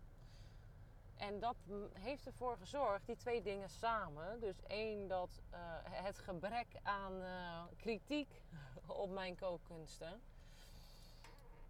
En 1.16 1.38
dat 1.38 1.56
heeft 1.92 2.26
ervoor 2.26 2.56
gezorgd, 2.56 3.06
die 3.06 3.16
twee 3.16 3.42
dingen 3.42 3.70
samen. 3.70 4.40
Dus 4.40 4.62
één, 4.66 5.08
dat 5.08 5.42
uh, 5.52 5.58
het 5.82 6.18
gebrek 6.18 6.66
aan 6.82 7.12
uh, 7.12 7.62
kritiek 7.76 8.42
op 8.86 9.10
mijn 9.10 9.36
kookkunsten. 9.36 10.20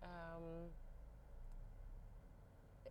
Um, 0.03 0.73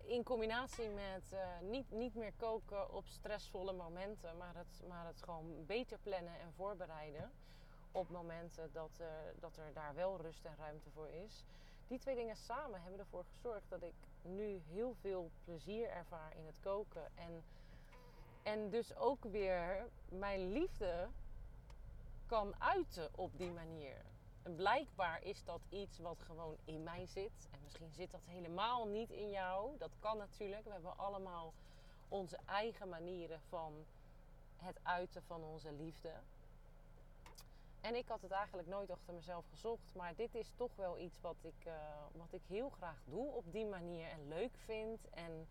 in 0.10 0.24
combinatie 0.24 0.90
met 0.90 1.24
uh, 1.34 1.70
niet, 1.70 1.92
niet 1.92 2.16
meer 2.16 2.34
koken 2.38 2.94
op 2.94 3.08
stressvolle 3.08 3.74
momenten, 3.74 4.38
maar 4.38 4.56
het, 4.56 4.88
maar 4.88 5.06
het 5.06 5.22
gewoon 5.22 5.66
beter 5.66 5.98
plannen 5.98 6.40
en 6.40 6.54
voorbereiden 6.56 7.32
op 7.92 8.10
momenten 8.10 8.70
dat, 8.72 8.90
uh, 9.02 9.08
dat 9.40 9.58
er 9.58 9.74
daar 9.74 9.96
wel 9.96 10.22
rust 10.22 10.46
en 10.46 10.56
ruimte 10.58 10.90
voor 10.90 11.10
is. 11.10 11.46
Die 11.88 12.00
twee 12.00 12.16
dingen 12.16 12.36
samen 12.36 12.82
hebben 12.82 13.00
ervoor 13.00 13.26
gezorgd 13.34 13.70
dat 13.70 13.82
ik 13.82 13.94
nu 14.22 14.62
heel 14.72 14.96
veel 15.02 15.32
plezier 15.44 15.90
ervaar 15.90 16.36
in 16.36 16.46
het 16.46 16.60
koken. 16.60 17.06
En, 17.16 17.44
en 18.44 18.70
dus 18.70 18.96
ook 18.96 19.24
weer 19.24 19.88
mijn 20.10 20.52
liefde 20.52 21.08
kan 22.26 22.54
uiten 22.62 23.10
op 23.16 23.38
die 23.38 23.52
manier. 23.52 24.02
Blijkbaar 24.44 25.24
is 25.24 25.44
dat 25.44 25.62
iets 25.70 26.00
wat 26.00 26.22
gewoon 26.22 26.58
in 26.66 26.84
mij 26.84 27.06
zit. 27.06 27.48
En 27.52 27.60
misschien 27.64 27.92
zit 27.92 28.12
dat 28.12 28.26
helemaal 28.26 28.88
niet 28.88 29.10
in 29.10 29.30
jou. 29.30 29.78
Dat 29.78 29.92
kan 30.00 30.18
natuurlijk. 30.18 30.64
We 30.64 30.72
hebben 30.72 30.98
allemaal 30.98 31.54
onze 32.08 32.38
eigen 32.46 32.90
manieren 32.90 33.42
van 33.42 33.86
het 34.56 34.80
uiten 34.84 35.24
van 35.24 35.44
onze 35.44 35.72
liefde. 35.72 36.14
En 37.82 37.96
ik 37.96 38.08
had 38.08 38.22
het 38.22 38.32
eigenlijk 38.32 38.68
nooit 38.68 38.92
achter 38.92 39.14
mezelf 39.14 39.46
gezocht. 39.50 39.96
Maar 39.96 40.16
dit 40.16 40.36
is 40.36 40.52
toch 40.56 40.76
wel 40.76 41.00
iets 41.00 41.22
wat 41.22 41.36
ik, 41.42 41.66
uh, 41.66 41.74
wat 42.12 42.34
ik 42.34 42.42
heel 42.48 42.70
graag 42.70 43.02
doe 43.06 43.28
op 43.28 43.52
die 43.52 43.66
manier 43.66 44.10
en 44.10 44.28
leuk 44.28 44.58
vind. 44.58 45.10
En 45.10 45.48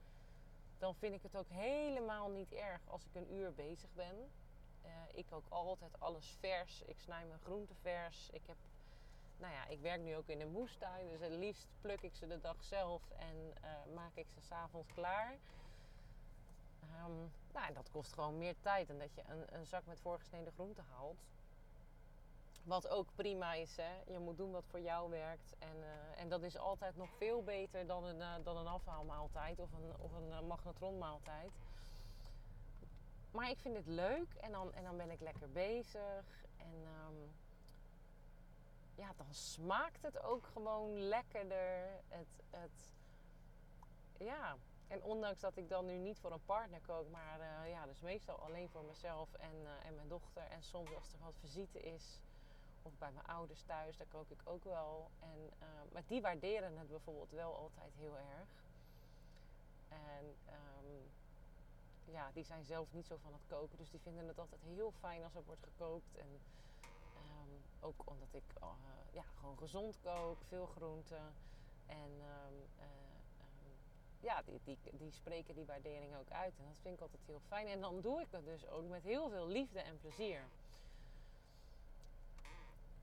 dan 0.79 0.95
vind 0.95 1.15
ik 1.15 1.23
het 1.23 1.37
ook 1.37 1.49
helemaal 1.49 2.31
niet 2.31 2.53
erg 2.53 2.81
als 2.89 3.05
ik 3.05 3.15
een 3.15 3.33
uur 3.33 3.55
bezig 3.55 3.95
ben. 3.95 4.31
Uh, 4.85 4.91
ik 5.13 5.27
ook 5.31 5.47
altijd 5.49 6.01
alles 6.01 6.37
vers. 6.41 6.83
Ik 6.83 6.99
snij 6.99 7.25
mijn 7.27 7.41
groenten 7.41 7.77
vers. 7.77 8.31
Ik 8.31 8.47
heb 8.47 8.57
nou 9.39 9.53
ja, 9.53 9.67
ik 9.67 9.81
werk 9.81 10.01
nu 10.01 10.17
ook 10.17 10.29
in 10.29 10.41
een 10.41 10.53
moestuin. 10.53 11.09
Dus 11.09 11.21
het 11.21 11.33
liefst 11.33 11.67
pluk 11.81 12.01
ik 12.01 12.15
ze 12.15 12.27
de 12.27 12.41
dag 12.41 12.65
zelf 12.65 13.03
en 13.11 13.37
uh, 13.65 13.95
maak 13.95 14.15
ik 14.15 14.29
ze 14.29 14.41
s'avonds 14.41 14.93
klaar. 14.93 15.37
Um, 17.07 17.33
nou, 17.53 17.73
dat 17.73 17.91
kost 17.91 18.13
gewoon 18.13 18.39
meer 18.39 18.55
tijd 18.61 18.89
dan 18.89 18.99
dat 18.99 19.15
je 19.15 19.23
een, 19.29 19.55
een 19.55 19.67
zak 19.67 19.87
met 19.87 20.01
voorgesneden 20.01 20.53
groenten 20.53 20.85
haalt. 20.85 21.17
Wat 22.65 22.89
ook 22.89 23.07
prima 23.15 23.53
is, 23.53 23.77
hè. 23.77 24.13
Je 24.13 24.19
moet 24.19 24.37
doen 24.37 24.51
wat 24.51 24.67
voor 24.67 24.81
jou 24.81 25.11
werkt. 25.11 25.55
En, 25.59 25.83
eh, 25.83 26.21
en 26.21 26.29
dat 26.29 26.43
is 26.43 26.59
altijd 26.59 26.97
nog 26.97 27.11
veel 27.17 27.43
beter 27.43 27.87
dan 27.87 28.05
een, 28.05 28.19
uh, 28.19 28.35
dan 28.43 28.57
een 28.57 28.67
afhaalmaaltijd 28.67 29.59
of 29.59 29.73
een, 29.73 29.97
of 29.99 30.13
een 30.13 30.47
magnetronmaaltijd. 30.47 31.51
Maar 33.31 33.51
ik 33.51 33.59
vind 33.59 33.77
het 33.77 33.87
leuk 33.87 34.35
en 34.35 34.53
dan, 34.53 34.73
en 34.73 34.85
dan 34.85 34.97
ben 34.97 35.11
ik 35.11 35.21
lekker 35.21 35.51
bezig. 35.51 36.45
En 36.57 36.75
um, 36.75 37.31
ja, 38.99 39.13
dan 39.17 39.35
smaakt 39.35 40.03
het 40.03 40.23
ook 40.23 40.47
gewoon 40.47 40.99
lekkerder. 40.99 42.03
Het, 42.09 42.43
het, 42.51 42.95
ja, 44.19 44.57
en 44.89 45.03
ondanks 45.03 45.41
dat 45.41 45.57
ik 45.57 45.69
dan 45.69 45.87
nu 45.87 45.97
niet 45.97 46.19
voor 46.19 46.33
een 46.33 46.45
partner 46.45 46.81
kook, 46.81 47.11
maar 47.11 47.41
uh, 47.41 47.71
ja, 47.71 47.87
dus 47.87 48.01
meestal 48.01 48.37
alleen 48.37 48.69
voor 48.69 48.85
mezelf 48.85 49.35
en, 49.35 49.55
uh, 49.63 49.87
en 49.87 49.95
mijn 49.95 50.09
dochter. 50.09 50.43
En 50.43 50.63
soms 50.63 50.95
als 50.95 51.13
er 51.13 51.19
wat 51.19 51.39
visite 51.41 51.81
is, 51.81 52.21
of 52.83 52.99
bij 52.99 53.13
mijn 53.13 53.27
ouders 53.27 53.63
thuis, 53.63 53.97
daar 53.97 54.07
kook 54.07 54.31
ik 54.31 54.41
ook 54.45 54.65
wel. 54.65 55.11
En, 55.21 55.51
uh, 55.63 55.69
maar 55.93 56.03
die 56.07 56.21
waarderen 56.21 56.79
het 56.79 56.89
bijvoorbeeld 56.89 57.31
wel 57.31 57.57
altijd 57.57 57.93
heel 57.95 58.17
erg. 58.17 58.49
En 59.89 60.37
um, 60.49 61.11
ja, 62.05 62.31
die 62.33 62.45
zijn 62.45 62.65
zelf 62.65 62.93
niet 62.93 63.07
zo 63.07 63.17
van 63.17 63.33
het 63.33 63.47
koken, 63.47 63.79
dus 63.79 63.91
die 63.91 64.01
vinden 64.01 64.29
het 64.29 64.39
altijd 64.39 64.63
heel 64.63 64.93
fijn 64.93 65.25
als 65.25 65.35
er 65.35 65.45
wordt 65.45 65.63
gekookt. 65.63 66.17
En 66.17 66.41
ook 67.81 68.03
omdat 68.05 68.35
ik 68.35 68.43
ja, 69.11 69.23
gewoon 69.39 69.59
gezond 69.59 69.99
kook, 70.01 70.43
veel 70.49 70.67
groenten. 70.67 71.35
En 71.87 72.11
um, 72.11 72.69
ja, 74.21 74.43
die, 74.43 74.61
die, 74.65 74.79
die 74.93 75.11
spreken 75.11 75.55
die 75.55 75.65
waardering 75.65 76.17
ook 76.17 76.31
uit. 76.31 76.59
En 76.59 76.65
dat 76.67 76.79
vind 76.83 76.95
ik 76.95 77.01
altijd 77.01 77.23
heel 77.27 77.41
fijn. 77.47 77.67
En 77.67 77.81
dan 77.81 78.01
doe 78.01 78.21
ik 78.21 78.31
dat 78.31 78.45
dus 78.45 78.67
ook 78.67 78.89
met 78.89 79.03
heel 79.03 79.29
veel 79.29 79.47
liefde 79.47 79.81
en 79.81 79.99
plezier. 79.99 80.43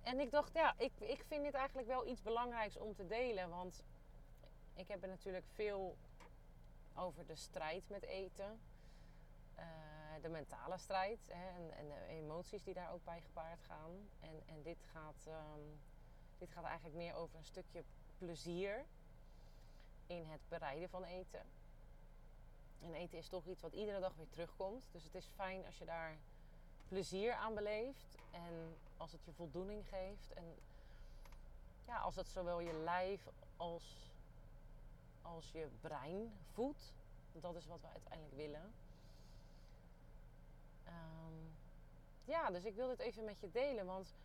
En 0.01 0.20
ik 0.20 0.32
dacht, 0.32 0.53
ja, 0.53 0.74
ik, 0.77 0.91
ik 1.00 1.24
vind 1.27 1.44
dit 1.44 1.53
eigenlijk 1.53 1.88
wel 1.88 2.08
iets 2.08 2.22
belangrijks 2.22 2.77
om 2.77 2.96
te 2.96 3.08
delen. 3.08 3.50
Want 3.50 3.84
ik 4.74 4.88
heb 4.88 5.01
er 5.01 5.10
natuurlijk 5.10 5.46
veel 5.53 5.98
over 6.96 7.25
de 7.25 7.36
strijd 7.36 7.89
met 7.89 8.03
eten. 8.03 8.60
Uh, 9.60 10.04
de 10.22 10.29
mentale 10.29 10.77
strijd 10.77 11.19
hè, 11.27 11.48
en, 11.50 11.72
en, 11.72 11.88
de 11.88 12.05
emoties 12.07 12.63
die 12.63 12.74
daar 12.74 12.91
ook 12.91 13.03
bij 13.03 13.22
gepaard 13.22 13.62
gaan. 13.62 14.10
En, 14.19 14.41
en 14.45 14.62
dit, 14.62 14.77
gaat, 14.91 15.27
um, 15.27 15.79
dit 16.38 16.51
gaat 16.51 16.63
eigenlijk 16.63 16.95
meer 16.95 17.13
over 17.13 17.38
een 17.38 17.45
stukje 17.45 17.84
plezier 18.17 18.86
in 20.07 20.25
het 20.25 20.41
bereiden 20.48 20.89
van 20.89 21.03
eten. 21.03 21.45
En 22.81 22.93
eten 22.93 23.17
is 23.17 23.27
toch 23.27 23.45
iets 23.45 23.62
wat 23.62 23.74
iedere 23.74 24.00
dag 24.00 24.15
weer 24.15 24.29
terugkomt. 24.29 24.88
Dus 24.91 25.03
het 25.03 25.15
is 25.15 25.29
fijn 25.36 25.65
als 25.65 25.77
je 25.77 25.86
daar 25.86 26.17
plezier 26.88 27.34
aan 27.34 27.53
beleeft. 27.53 28.17
En 28.31 28.77
als 28.98 29.12
het 29.12 29.25
je 29.25 29.34
voldoening 29.34 29.88
geeft. 29.88 30.34
En 30.34 30.55
ja, 31.86 31.98
als 31.98 32.15
het 32.15 32.27
zowel 32.27 32.60
je 32.60 32.74
lijf 32.74 33.27
als, 33.57 34.12
als 35.22 35.51
je 35.51 35.67
brein 35.81 36.34
voedt. 36.51 36.93
Dat 37.31 37.55
is 37.55 37.65
wat 37.65 37.81
we 37.81 37.88
uiteindelijk 37.88 38.36
willen. 38.36 38.74
Um, 40.88 41.56
ja, 42.24 42.51
dus 42.51 42.63
ik 42.63 42.75
wil 42.75 42.88
dit 42.88 43.00
even 43.00 43.24
met 43.24 43.39
je 43.39 43.51
delen. 43.51 43.86
Want 43.86 44.15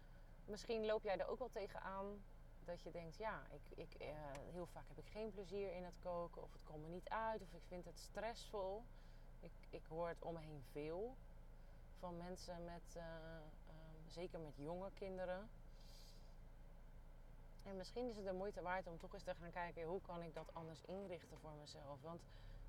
misschien 0.44 0.86
loop 0.86 1.02
jij 1.02 1.18
er 1.18 1.28
ook 1.28 1.38
wel 1.38 1.50
tegenaan 1.50 2.22
dat 2.64 2.82
je 2.82 2.90
denkt, 2.90 3.16
ja, 3.16 3.42
ik, 3.50 3.78
ik, 3.78 4.02
uh, 4.02 4.08
heel 4.52 4.66
vaak 4.66 4.88
heb 4.88 4.98
ik 4.98 5.06
geen 5.06 5.30
plezier 5.30 5.72
in 5.72 5.84
het 5.84 5.98
koken. 6.02 6.42
Of 6.42 6.52
het 6.52 6.64
komt 6.64 6.82
me 6.82 6.88
niet 6.88 7.08
uit. 7.08 7.42
Of 7.42 7.52
ik 7.52 7.62
vind 7.68 7.84
het 7.84 7.98
stressvol. 7.98 8.84
Ik, 9.40 9.52
ik 9.70 9.84
hoor 9.88 10.08
het 10.08 10.22
om 10.22 10.32
me 10.32 10.40
heen 10.40 10.62
veel. 10.70 11.16
Van 11.98 12.16
mensen 12.16 12.64
met, 12.64 12.96
uh, 12.96 13.02
um, 13.68 14.10
zeker 14.10 14.40
met 14.40 14.56
jonge 14.56 14.90
kinderen. 14.94 15.50
En 17.64 17.76
misschien 17.76 18.08
is 18.08 18.16
het 18.16 18.24
de 18.24 18.32
moeite 18.32 18.62
waard 18.62 18.86
om 18.86 18.98
toch 18.98 19.12
eens 19.12 19.22
te 19.22 19.34
gaan 19.34 19.50
kijken... 19.50 19.84
hoe 19.84 20.00
kan 20.00 20.22
ik 20.22 20.34
dat 20.34 20.54
anders 20.54 20.82
inrichten 20.82 21.38
voor 21.38 21.52
mezelf. 21.60 22.00
Want 22.02 22.22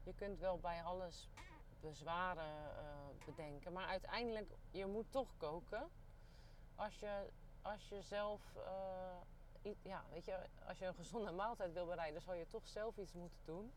je 0.03 0.13
kunt 0.13 0.39
wel 0.39 0.59
bij 0.59 0.83
alles 0.83 1.29
bezwaren 1.81 2.71
uh, 2.77 3.25
bedenken. 3.25 3.73
Maar 3.73 3.87
uiteindelijk, 3.87 4.51
je 4.71 4.85
moet 4.85 5.11
toch 5.11 5.27
koken. 5.37 5.89
Als 6.75 6.99
je, 6.99 7.29
als 7.61 7.89
je 7.89 8.01
zelf 8.01 8.41
ja, 9.81 10.03
weet 10.11 10.25
je, 10.25 10.37
als 10.67 10.77
je 10.77 10.85
een 10.85 10.93
gezonde 10.93 11.31
maaltijd 11.43 11.73
wil 11.73 11.85
bereiden, 11.85 12.21
zal 12.21 12.33
je 12.33 12.47
toch 12.47 12.67
zelf 12.67 12.97
iets 12.97 13.13
moeten 13.13 13.39
doen. 13.45 13.71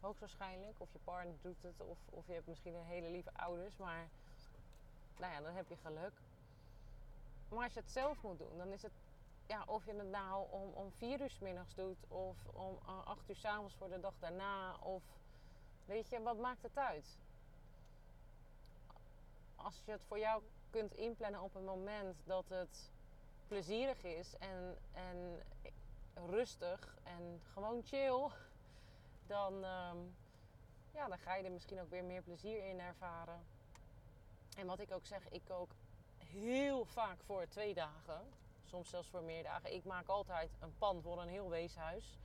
Hoogstwaarschijnlijk. 0.00 0.80
Of 0.80 0.92
je 0.92 0.98
partner 1.04 1.36
doet 1.40 1.62
het, 1.62 1.80
of, 1.80 1.98
of 2.10 2.26
je 2.26 2.32
hebt 2.32 2.46
misschien 2.46 2.74
een 2.74 2.84
hele 2.84 3.10
lieve 3.10 3.30
ouders, 3.32 3.76
maar 3.76 4.08
nou 5.18 5.32
ja, 5.32 5.40
dan 5.40 5.54
heb 5.54 5.68
je 5.68 5.76
geluk. 5.76 6.12
Maar 7.48 7.64
als 7.64 7.74
je 7.74 7.80
het 7.80 7.90
zelf 7.90 8.22
moet 8.22 8.38
doen, 8.38 8.58
dan 8.58 8.72
is 8.72 8.82
het, 8.82 8.92
ja, 9.46 9.62
of 9.66 9.84
je 9.84 9.94
het 9.94 10.10
nou 10.10 10.50
om, 10.50 10.72
om 10.72 10.92
vier 10.92 11.20
uur 11.20 11.30
s 11.30 11.38
middags 11.38 11.74
doet, 11.74 12.06
of 12.08 12.36
om 12.52 12.78
uh, 12.82 13.06
acht 13.06 13.28
uur 13.28 13.36
s 13.36 13.44
avonds 13.44 13.74
voor 13.74 13.88
de 13.88 14.00
dag 14.00 14.14
daarna, 14.18 14.76
of 14.76 15.02
weet 15.88 16.08
je, 16.08 16.22
wat 16.22 16.38
maakt 16.38 16.62
het 16.62 16.78
uit? 16.78 17.18
Als 19.56 19.82
je 19.84 19.90
het 19.90 20.04
voor 20.04 20.18
jou 20.18 20.42
kunt 20.70 20.94
inplannen 20.94 21.40
op 21.40 21.54
een 21.54 21.64
moment 21.64 22.16
dat 22.24 22.48
het 22.48 22.90
plezierig 23.46 24.04
is 24.04 24.36
en, 24.38 24.78
en 24.92 25.42
rustig 26.14 26.98
en 27.04 27.40
gewoon 27.52 27.82
chill, 27.84 28.28
dan, 29.26 29.54
um, 29.54 30.16
ja, 30.92 31.08
dan 31.08 31.18
ga 31.18 31.34
je 31.34 31.44
er 31.44 31.52
misschien 31.52 31.80
ook 31.80 31.90
weer 31.90 32.04
meer 32.04 32.22
plezier 32.22 32.68
in 32.68 32.80
ervaren. 32.80 33.46
En 34.56 34.66
wat 34.66 34.80
ik 34.80 34.92
ook 34.92 35.06
zeg, 35.06 35.28
ik 35.28 35.42
kook 35.44 35.70
heel 36.16 36.84
vaak 36.84 37.22
voor 37.22 37.48
twee 37.48 37.74
dagen. 37.74 38.20
Soms 38.64 38.88
zelfs 38.88 39.08
voor 39.08 39.22
meer 39.22 39.42
dagen. 39.42 39.74
Ik 39.74 39.84
maak 39.84 40.08
altijd 40.08 40.50
een 40.60 40.76
pan 40.78 41.02
voor 41.02 41.22
een 41.22 41.28
heel 41.28 41.50
weeshuis. 41.50 42.18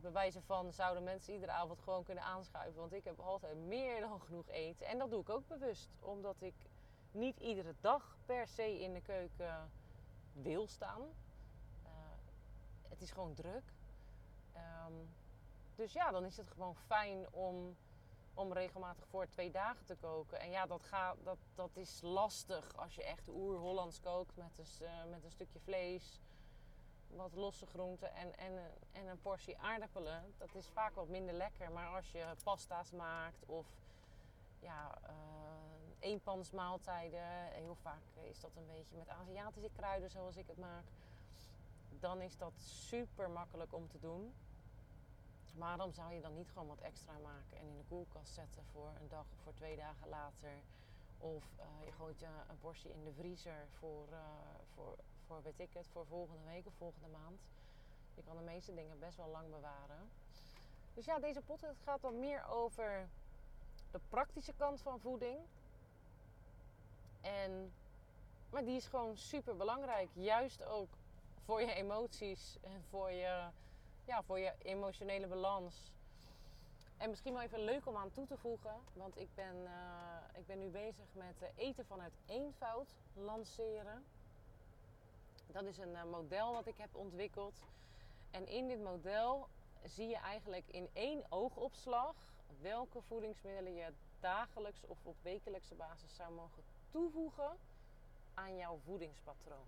Bij 0.00 0.12
wijze 0.12 0.42
van 0.42 0.72
zouden 0.72 1.02
mensen 1.02 1.32
iedere 1.32 1.52
avond 1.52 1.80
gewoon 1.80 2.04
kunnen 2.04 2.24
aanschuiven. 2.24 2.80
Want 2.80 2.92
ik 2.92 3.04
heb 3.04 3.18
altijd 3.18 3.56
meer 3.56 4.00
dan 4.00 4.20
genoeg 4.20 4.48
eten. 4.48 4.86
En 4.86 4.98
dat 4.98 5.10
doe 5.10 5.20
ik 5.20 5.28
ook 5.28 5.48
bewust. 5.48 5.88
Omdat 6.00 6.36
ik 6.38 6.54
niet 7.10 7.38
iedere 7.38 7.74
dag 7.80 8.16
per 8.26 8.48
se 8.48 8.80
in 8.80 8.92
de 8.92 9.00
keuken 9.00 9.70
wil 10.32 10.66
staan. 10.66 11.00
Uh, 11.84 11.90
het 12.88 13.00
is 13.00 13.10
gewoon 13.10 13.34
druk. 13.34 13.72
Um, 14.56 15.08
dus 15.74 15.92
ja, 15.92 16.10
dan 16.10 16.24
is 16.24 16.36
het 16.36 16.48
gewoon 16.48 16.76
fijn 16.76 17.32
om, 17.32 17.76
om 18.34 18.52
regelmatig 18.52 19.06
voor 19.06 19.28
twee 19.28 19.50
dagen 19.50 19.84
te 19.84 19.96
koken. 19.96 20.40
En 20.40 20.50
ja, 20.50 20.66
dat, 20.66 20.82
gaat, 20.82 21.16
dat, 21.22 21.38
dat 21.54 21.76
is 21.76 22.00
lastig 22.02 22.76
als 22.76 22.94
je 22.94 23.04
echt 23.04 23.28
oer-Hollands 23.28 24.00
kookt 24.00 24.36
met 24.36 24.58
een, 24.58 24.86
uh, 24.86 25.10
met 25.10 25.24
een 25.24 25.30
stukje 25.30 25.60
vlees, 25.60 26.20
wat 27.16 27.34
losse 27.34 27.66
groenten 27.66 28.14
en, 28.14 28.38
en, 28.38 28.52
en 28.92 29.06
een 29.06 29.20
portie 29.20 29.58
aardappelen. 29.58 30.34
Dat 30.38 30.54
is 30.54 30.68
vaak 30.68 30.94
wat 30.94 31.08
minder 31.08 31.34
lekker. 31.34 31.72
Maar 31.72 31.86
als 31.86 32.12
je 32.12 32.24
pasta's 32.44 32.90
maakt 32.90 33.44
of 33.46 33.66
ja, 34.60 34.98
uh, 35.08 35.12
eenpansmaaltijden. 35.98 37.46
Heel 37.52 37.74
vaak 37.74 38.02
is 38.22 38.40
dat 38.40 38.50
een 38.56 38.66
beetje 38.66 38.96
met 38.96 39.08
Aziatische 39.08 39.70
kruiden 39.76 40.10
zoals 40.10 40.36
ik 40.36 40.46
het 40.46 40.58
maak. 40.58 40.84
Dan 42.00 42.20
is 42.20 42.36
dat 42.36 42.52
super 42.56 43.30
makkelijk 43.30 43.72
om 43.74 43.88
te 43.88 43.98
doen. 43.98 44.34
Waarom 45.54 45.92
zou 45.92 46.12
je 46.12 46.20
dan 46.20 46.34
niet 46.34 46.50
gewoon 46.50 46.68
wat 46.68 46.80
extra 46.80 47.12
maken 47.22 47.58
en 47.58 47.66
in 47.66 47.76
de 47.76 47.84
koelkast 47.88 48.32
zetten 48.34 48.64
voor 48.72 48.92
een 49.00 49.08
dag 49.08 49.26
of 49.32 49.38
voor 49.42 49.54
twee 49.54 49.76
dagen 49.76 50.08
later? 50.08 50.50
Of 51.22 51.44
uh, 51.58 51.84
je 51.84 51.92
gooit 51.92 52.22
een 52.22 52.58
portie 52.60 52.90
in 52.90 53.04
de 53.04 53.12
vriezer 53.12 53.66
voor, 53.78 54.06
uh, 54.10 54.18
voor, 54.74 54.96
voor, 55.26 55.42
weet 55.42 55.58
ik 55.58 55.72
het, 55.72 55.88
voor 55.88 56.06
volgende 56.06 56.44
week 56.44 56.66
of 56.66 56.74
volgende 56.74 57.08
maand. 57.08 57.40
Je 58.14 58.22
kan 58.22 58.36
de 58.36 58.42
meeste 58.42 58.74
dingen 58.74 58.98
best 58.98 59.16
wel 59.16 59.28
lang 59.28 59.50
bewaren. 59.50 60.10
Dus 60.94 61.04
ja, 61.04 61.18
deze 61.18 61.40
pot 61.40 61.66
gaat 61.84 62.00
wat 62.00 62.12
meer 62.12 62.48
over 62.48 63.08
de 63.90 64.00
praktische 64.08 64.52
kant 64.52 64.80
van 64.80 65.00
voeding. 65.00 65.38
En, 67.20 67.72
maar 68.50 68.64
die 68.64 68.76
is 68.76 68.86
gewoon 68.86 69.16
super 69.16 69.56
belangrijk. 69.56 70.08
Juist 70.12 70.64
ook 70.64 70.88
voor 71.44 71.60
je 71.60 71.74
emoties 71.74 72.58
en 72.60 72.82
voor 72.90 73.10
je, 73.10 73.48
ja, 74.04 74.22
voor 74.22 74.38
je 74.38 74.52
emotionele 74.58 75.26
balans. 75.26 75.92
En 77.02 77.10
misschien 77.10 77.32
wel 77.32 77.42
even 77.42 77.64
leuk 77.64 77.86
om 77.86 77.96
aan 77.96 78.10
toe 78.10 78.26
te 78.26 78.36
voegen. 78.36 78.74
Want 78.92 79.18
ik 79.18 79.28
ben, 79.34 79.56
uh, 79.56 80.38
ik 80.38 80.46
ben 80.46 80.58
nu 80.58 80.68
bezig 80.68 81.04
met 81.12 81.34
uh, 81.42 81.48
eten 81.54 81.86
vanuit 81.86 82.12
eenvoud 82.26 82.94
lanceren. 83.14 84.04
Dat 85.46 85.64
is 85.64 85.78
een 85.78 85.92
uh, 85.92 86.04
model 86.04 86.52
wat 86.52 86.66
ik 86.66 86.76
heb 86.76 86.94
ontwikkeld. 86.94 87.60
En 88.30 88.46
in 88.48 88.68
dit 88.68 88.82
model 88.82 89.48
zie 89.84 90.08
je 90.08 90.16
eigenlijk 90.16 90.68
in 90.68 90.88
één 90.92 91.24
oogopslag 91.28 92.14
welke 92.60 93.00
voedingsmiddelen 93.00 93.74
je 93.74 93.92
dagelijks 94.20 94.86
of 94.86 94.98
op 95.02 95.16
wekelijkse 95.22 95.74
basis 95.74 96.14
zou 96.14 96.32
mogen 96.32 96.62
toevoegen 96.90 97.56
aan 98.34 98.56
jouw 98.56 98.78
voedingspatroon. 98.84 99.66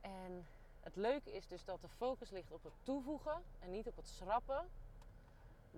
En 0.00 0.46
het 0.80 0.96
leuke 0.96 1.32
is 1.32 1.46
dus 1.46 1.64
dat 1.64 1.80
de 1.80 1.88
focus 1.88 2.30
ligt 2.30 2.52
op 2.52 2.62
het 2.62 2.74
toevoegen 2.82 3.42
en 3.58 3.70
niet 3.70 3.86
op 3.86 3.96
het 3.96 4.08
schrappen. 4.08 4.68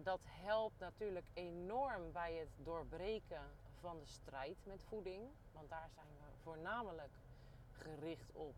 Dat 0.03 0.21
helpt 0.25 0.79
natuurlijk 0.79 1.27
enorm 1.35 2.13
bij 2.13 2.35
het 2.35 2.49
doorbreken 2.57 3.43
van 3.81 3.99
de 3.99 4.07
strijd 4.07 4.57
met 4.65 4.83
voeding. 4.83 5.23
Want 5.53 5.69
daar 5.69 5.89
zijn 5.95 6.07
we 6.07 6.43
voornamelijk 6.43 7.13
gericht 7.73 8.33
op 8.33 8.55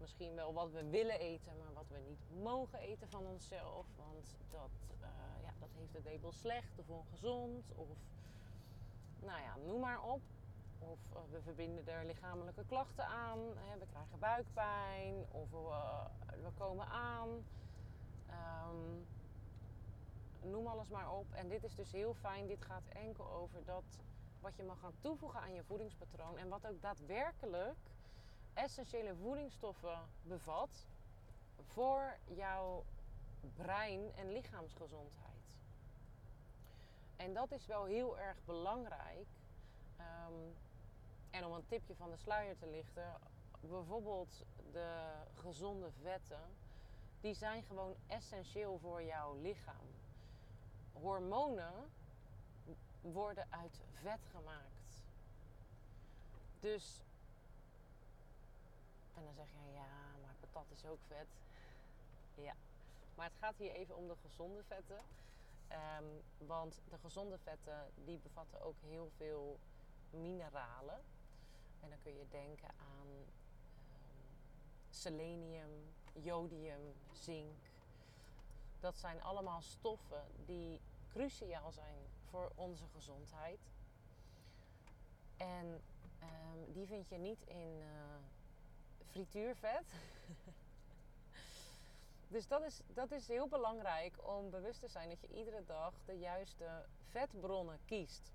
misschien 0.00 0.34
wel 0.34 0.52
wat 0.52 0.70
we 0.70 0.90
willen 0.90 1.18
eten, 1.18 1.52
maar 1.58 1.72
wat 1.72 1.88
we 1.88 1.98
niet 2.08 2.42
mogen 2.42 2.78
eten 2.78 3.08
van 3.08 3.26
onszelf. 3.26 3.86
Want 3.96 4.36
dat, 4.50 4.70
uh, 5.00 5.08
ja, 5.42 5.52
dat 5.60 5.68
heeft 5.72 5.92
het 5.92 6.04
label 6.04 6.32
slecht 6.32 6.78
of 6.78 6.88
ongezond. 6.88 7.72
Of 7.74 7.88
nou 9.20 9.40
ja, 9.40 9.56
noem 9.66 9.80
maar 9.80 10.02
op. 10.02 10.20
Of 10.78 10.98
uh, 11.12 11.18
we 11.30 11.42
verbinden 11.42 11.88
er 11.88 12.04
lichamelijke 12.04 12.64
klachten 12.66 13.06
aan. 13.06 13.38
Hè, 13.38 13.78
we 13.78 13.86
krijgen 13.86 14.18
buikpijn. 14.18 15.26
Of 15.30 15.50
we, 15.50 16.06
we 16.42 16.50
komen 16.58 16.86
aan. 16.86 17.28
Um, 18.30 19.06
noem 20.42 20.66
alles 20.66 20.88
maar 20.88 21.12
op. 21.12 21.32
En 21.32 21.48
dit 21.48 21.64
is 21.64 21.74
dus 21.74 21.92
heel 21.92 22.14
fijn. 22.14 22.46
Dit 22.46 22.62
gaat 22.62 22.88
enkel 22.88 23.30
over 23.30 23.64
dat 23.64 23.84
wat 24.40 24.56
je 24.56 24.62
mag 24.62 24.78
gaan 24.78 24.94
toevoegen 25.00 25.40
aan 25.40 25.54
je 25.54 25.64
voedingspatroon. 25.64 26.38
En 26.38 26.48
wat 26.48 26.66
ook 26.66 26.82
daadwerkelijk 26.82 27.76
essentiële 28.54 29.14
voedingsstoffen 29.14 29.98
bevat 30.22 30.86
voor 31.62 32.16
jouw 32.24 32.84
brein- 33.54 34.12
en 34.14 34.32
lichaamsgezondheid. 34.32 35.24
En 37.16 37.34
dat 37.34 37.52
is 37.52 37.66
wel 37.66 37.84
heel 37.84 38.18
erg 38.18 38.36
belangrijk. 38.44 39.26
Um, 40.00 40.54
en 41.30 41.44
om 41.44 41.52
een 41.52 41.66
tipje 41.66 41.94
van 41.94 42.10
de 42.10 42.16
sluier 42.16 42.56
te 42.56 42.66
lichten, 42.66 43.14
bijvoorbeeld 43.60 44.44
de 44.72 45.12
gezonde 45.34 45.90
vetten, 46.02 46.40
die 47.20 47.34
zijn 47.34 47.62
gewoon 47.62 47.94
essentieel 48.06 48.78
voor 48.78 49.02
jouw 49.02 49.34
lichaam. 49.34 49.86
Hormonen 51.00 51.90
worden 53.00 53.46
uit 53.50 53.80
vet 53.92 54.20
gemaakt. 54.32 55.02
Dus 56.60 57.04
en 59.16 59.24
dan 59.24 59.34
zeg 59.34 59.46
je, 59.46 59.72
ja, 59.72 60.16
maar 60.22 60.34
patat 60.40 60.70
is 60.70 60.84
ook 60.84 60.98
vet. 61.06 61.26
Ja, 62.34 62.54
maar 63.14 63.26
het 63.26 63.36
gaat 63.40 63.56
hier 63.56 63.72
even 63.72 63.96
om 63.96 64.08
de 64.08 64.16
gezonde 64.22 64.62
vetten. 64.64 65.00
Ehm, 65.68 66.04
want 66.38 66.82
de 66.88 66.98
gezonde 66.98 67.38
vetten 67.38 67.90
die 68.04 68.18
bevatten 68.18 68.60
ook 68.60 68.76
heel 68.80 69.10
veel 69.16 69.58
mineralen. 70.10 71.00
En 71.80 71.88
dan 71.88 71.98
kun 72.02 72.16
je 72.16 72.26
denken 72.28 72.68
aan 72.68 73.08
um, 73.08 73.24
selenium, 74.90 75.94
jodium, 76.12 76.94
zink. 77.12 77.70
Dat 78.80 78.98
zijn 78.98 79.22
allemaal 79.22 79.62
stoffen 79.62 80.24
die 80.44 80.80
cruciaal 81.08 81.72
zijn 81.72 81.96
voor 82.30 82.52
onze 82.54 82.84
gezondheid. 82.94 83.60
En 85.36 85.82
um, 86.22 86.72
die 86.72 86.86
vind 86.86 87.08
je 87.08 87.18
niet 87.18 87.42
in 87.42 87.78
uh, 87.80 87.86
frituurvet. 89.06 89.92
dus 92.34 92.48
dat 92.48 92.62
is, 92.62 92.80
dat 92.86 93.10
is 93.10 93.28
heel 93.28 93.48
belangrijk 93.48 94.28
om 94.28 94.50
bewust 94.50 94.80
te 94.80 94.88
zijn 94.88 95.08
dat 95.08 95.20
je 95.20 95.28
iedere 95.28 95.64
dag 95.64 95.94
de 96.04 96.18
juiste 96.18 96.84
vetbronnen 97.10 97.78
kiest. 97.84 98.32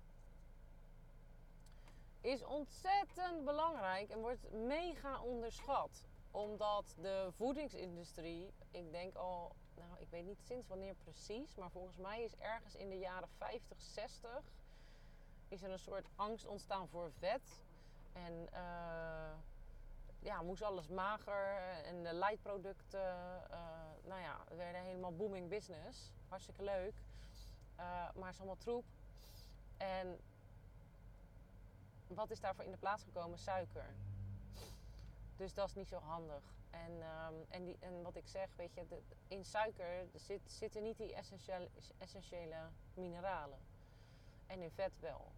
Is 2.20 2.44
ontzettend 2.44 3.44
belangrijk 3.44 4.10
en 4.10 4.18
wordt 4.18 4.52
mega 4.52 5.22
onderschat. 5.22 6.06
Omdat 6.30 6.94
de 7.00 7.28
voedingsindustrie, 7.36 8.52
ik 8.70 8.90
denk 8.90 9.14
al, 9.14 9.54
nou 9.88 10.00
ik 10.00 10.10
weet 10.10 10.24
niet 10.24 10.42
sinds 10.42 10.68
wanneer 10.68 10.94
precies, 10.94 11.54
maar 11.54 11.70
volgens 11.70 11.96
mij 11.96 12.22
is 12.22 12.36
ergens 12.36 12.74
in 12.74 12.88
de 12.88 12.98
jaren 12.98 13.28
50, 13.28 13.80
60 13.80 14.42
is 15.48 15.62
er 15.62 15.70
een 15.70 15.78
soort 15.78 16.08
angst 16.16 16.46
ontstaan 16.46 16.88
voor 16.88 17.12
vet. 17.18 17.64
En 18.12 18.48
uh, 18.52 19.32
ja, 20.18 20.42
moest 20.42 20.62
alles 20.62 20.88
mager 20.88 21.56
en 21.84 22.02
de 22.02 22.14
lightproducten, 22.14 23.16
uh, 23.50 23.56
nou 24.04 24.20
ja, 24.20 24.44
werden 24.56 24.82
helemaal 24.82 25.16
booming 25.16 25.48
business. 25.48 26.12
Hartstikke 26.28 26.62
leuk. 26.62 26.94
Uh, 27.78 28.10
maar 28.14 28.30
is 28.30 28.38
allemaal 28.38 28.56
troep. 28.56 28.84
En 29.76 30.20
wat 32.06 32.30
is 32.30 32.40
daarvoor 32.40 32.64
in 32.64 32.70
de 32.70 32.76
plaats 32.76 33.02
gekomen? 33.02 33.38
Suiker. 33.38 33.94
Dus 35.36 35.54
dat 35.54 35.68
is 35.68 35.74
niet 35.74 35.88
zo 35.88 35.98
handig. 35.98 36.42
En, 36.72 36.92
um, 36.92 37.46
en, 37.48 37.64
die, 37.64 37.76
en 37.80 38.02
wat 38.02 38.16
ik 38.16 38.28
zeg, 38.28 38.48
weet 38.56 38.74
je, 38.74 38.86
in 39.28 39.44
suiker 39.44 40.06
zit, 40.14 40.40
zitten 40.46 40.82
niet 40.82 40.96
die 40.96 41.14
essentiële, 41.14 41.68
essentiële 41.98 42.56
mineralen. 42.94 43.58
En 44.46 44.62
in 44.62 44.70
vet 44.70 45.00
wel. 45.00 45.32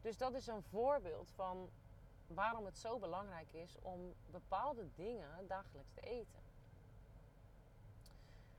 Dus 0.00 0.18
dat 0.18 0.34
is 0.34 0.46
een 0.46 0.62
voorbeeld 0.62 1.30
van 1.34 1.70
waarom 2.26 2.64
het 2.64 2.78
zo 2.78 2.98
belangrijk 2.98 3.52
is 3.52 3.76
om 3.82 4.14
bepaalde 4.30 4.88
dingen 4.94 5.46
dagelijks 5.46 5.92
te 5.92 6.00
eten. 6.00 6.40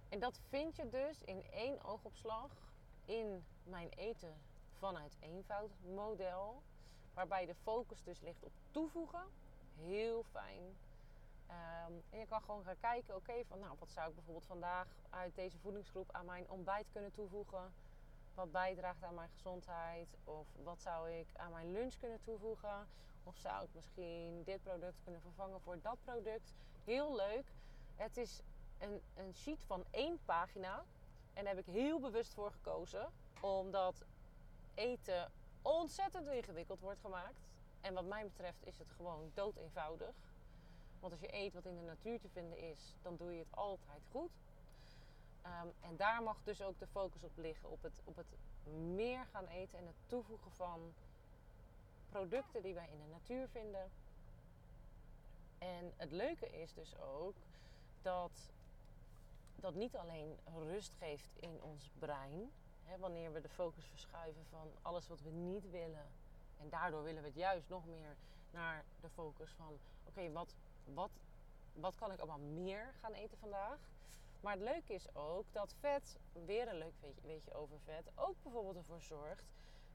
En 0.09 0.19
dat 0.19 0.39
vind 0.49 0.75
je 0.75 0.89
dus 0.89 1.21
in 1.23 1.43
één 1.51 1.83
oogopslag 1.83 2.51
in 3.05 3.45
mijn 3.63 3.89
eten 3.89 4.35
vanuit 4.77 5.17
eenvoud 5.19 5.71
model. 5.93 6.61
Waarbij 7.13 7.45
de 7.45 7.55
focus 7.55 8.03
dus 8.03 8.21
ligt 8.21 8.43
op 8.43 8.51
toevoegen. 8.71 9.23
Heel 9.75 10.23
fijn. 10.23 10.75
Um, 11.49 12.03
en 12.09 12.19
je 12.19 12.25
kan 12.25 12.41
gewoon 12.41 12.63
gaan 12.63 12.79
kijken, 12.79 13.15
oké, 13.15 13.45
van 13.45 13.59
nou, 13.59 13.75
wat 13.79 13.91
zou 13.91 14.09
ik 14.09 14.15
bijvoorbeeld 14.15 14.45
vandaag 14.45 14.87
uit 15.09 15.35
deze 15.35 15.57
voedingsgroep 15.59 16.11
aan 16.11 16.25
mijn 16.25 16.49
ontbijt 16.49 16.87
kunnen 16.91 17.11
toevoegen? 17.11 17.73
Wat 18.33 18.51
bijdraagt 18.51 19.03
aan 19.03 19.13
mijn 19.13 19.29
gezondheid? 19.29 20.07
Of 20.23 20.47
wat 20.63 20.81
zou 20.81 21.09
ik 21.11 21.27
aan 21.35 21.51
mijn 21.51 21.71
lunch 21.71 21.99
kunnen 21.99 22.21
toevoegen? 22.21 22.87
Of 23.23 23.37
zou 23.37 23.63
ik 23.63 23.69
misschien 23.73 24.43
dit 24.43 24.63
product 24.63 25.01
kunnen 25.03 25.21
vervangen 25.21 25.61
voor 25.61 25.81
dat 25.81 25.97
product? 26.03 26.53
Heel 26.83 27.15
leuk. 27.15 27.53
Het 27.95 28.17
is 28.17 28.41
een, 28.79 29.01
een 29.15 29.33
sheet 29.33 29.63
van 29.65 29.83
één 29.91 30.19
pagina. 30.25 30.83
En 31.33 31.43
daar 31.43 31.55
heb 31.55 31.67
ik 31.67 31.73
heel 31.73 31.99
bewust 31.99 32.33
voor 32.33 32.51
gekozen. 32.51 33.11
Omdat 33.41 34.05
eten 34.73 35.31
ontzettend 35.61 36.27
ingewikkeld 36.27 36.79
wordt 36.79 36.99
gemaakt. 36.99 37.47
En 37.81 37.93
wat 37.93 38.05
mij 38.05 38.23
betreft 38.23 38.65
is 38.65 38.77
het 38.77 38.91
gewoon 38.91 39.31
dood 39.33 39.55
eenvoudig. 39.55 40.15
Want 41.03 41.15
als 41.15 41.21
je 41.21 41.33
eet 41.33 41.53
wat 41.53 41.65
in 41.65 41.75
de 41.75 41.81
natuur 41.81 42.19
te 42.19 42.29
vinden 42.29 42.57
is, 42.57 42.95
dan 43.01 43.15
doe 43.15 43.31
je 43.31 43.39
het 43.39 43.55
altijd 43.55 44.01
goed. 44.11 44.31
Um, 45.45 45.73
en 45.79 45.97
daar 45.97 46.23
mag 46.23 46.37
dus 46.43 46.61
ook 46.61 46.79
de 46.79 46.87
focus 46.87 47.23
op 47.23 47.37
liggen. 47.37 47.69
Op 47.69 47.81
het, 47.81 48.01
op 48.03 48.15
het 48.15 48.25
meer 48.95 49.25
gaan 49.25 49.47
eten 49.47 49.79
en 49.79 49.85
het 49.85 49.95
toevoegen 50.07 50.51
van 50.51 50.93
producten 52.09 52.61
die 52.61 52.73
wij 52.73 52.89
in 52.91 52.99
de 52.99 53.07
natuur 53.11 53.47
vinden. 53.47 53.91
En 55.57 55.93
het 55.97 56.11
leuke 56.11 56.49
is 56.61 56.73
dus 56.73 56.99
ook 56.99 57.35
dat 58.01 58.51
dat 59.55 59.75
niet 59.75 59.95
alleen 59.95 60.37
rust 60.45 60.93
geeft 60.99 61.37
in 61.39 61.61
ons 61.61 61.89
brein. 61.99 62.51
Hè, 62.83 62.97
wanneer 62.97 63.33
we 63.33 63.41
de 63.41 63.49
focus 63.49 63.85
verschuiven 63.85 64.45
van 64.49 64.71
alles 64.81 65.07
wat 65.07 65.21
we 65.21 65.29
niet 65.29 65.69
willen. 65.69 66.07
En 66.59 66.69
daardoor 66.69 67.03
willen 67.03 67.21
we 67.21 67.27
het 67.27 67.37
juist 67.37 67.69
nog 67.69 67.85
meer 67.85 68.15
naar 68.51 68.85
de 69.01 69.09
focus 69.09 69.51
van... 69.51 69.79
Oké, 70.07 70.31
wat, 70.31 70.55
wat, 70.85 71.11
wat 71.73 71.95
kan 71.95 72.11
ik 72.11 72.19
allemaal 72.19 72.39
meer 72.39 72.93
gaan 73.01 73.13
eten 73.13 73.37
vandaag? 73.37 73.79
Maar 74.41 74.53
het 74.53 74.61
leuke 74.61 74.93
is 74.93 75.15
ook 75.15 75.45
dat 75.51 75.73
vet, 75.79 76.19
weer 76.45 76.67
een 76.67 76.77
leuk 76.77 76.93
weetje 77.21 77.53
over 77.53 77.79
vet... 77.79 78.11
ook 78.15 78.35
bijvoorbeeld 78.43 78.75
ervoor 78.75 79.01
zorgt 79.01 79.45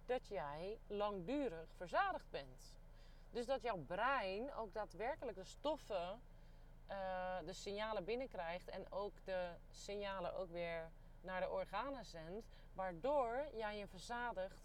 dat 0.06 0.26
jij 0.26 0.78
langdurig 0.86 1.68
verzadigd 1.76 2.30
bent. 2.30 2.76
Dus 3.30 3.46
dat 3.46 3.62
jouw 3.62 3.78
brein 3.86 4.54
ook 4.54 4.72
daadwerkelijk 4.72 5.36
de 5.36 5.44
stoffen, 5.44 6.20
uh, 6.90 7.36
de 7.44 7.52
signalen 7.52 8.04
binnenkrijgt 8.04 8.68
en 8.68 8.92
ook 8.92 9.24
de 9.24 9.50
signalen 9.70 10.34
ook 10.34 10.50
weer 10.50 10.90
naar 11.20 11.40
de 11.40 11.50
organen 11.50 12.04
zendt, 12.04 12.46
waardoor 12.72 13.48
jij 13.54 13.80
een 13.80 13.88
verzadigd, 13.88 14.64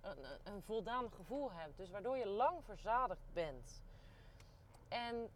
een, 0.00 0.24
een 0.42 0.62
voldaan 0.62 1.12
gevoel 1.12 1.52
hebt. 1.52 1.76
Dus 1.76 1.90
waardoor 1.90 2.16
je 2.16 2.26
lang 2.26 2.64
verzadigd 2.64 3.32
bent. 3.32 3.82
En 4.88 5.30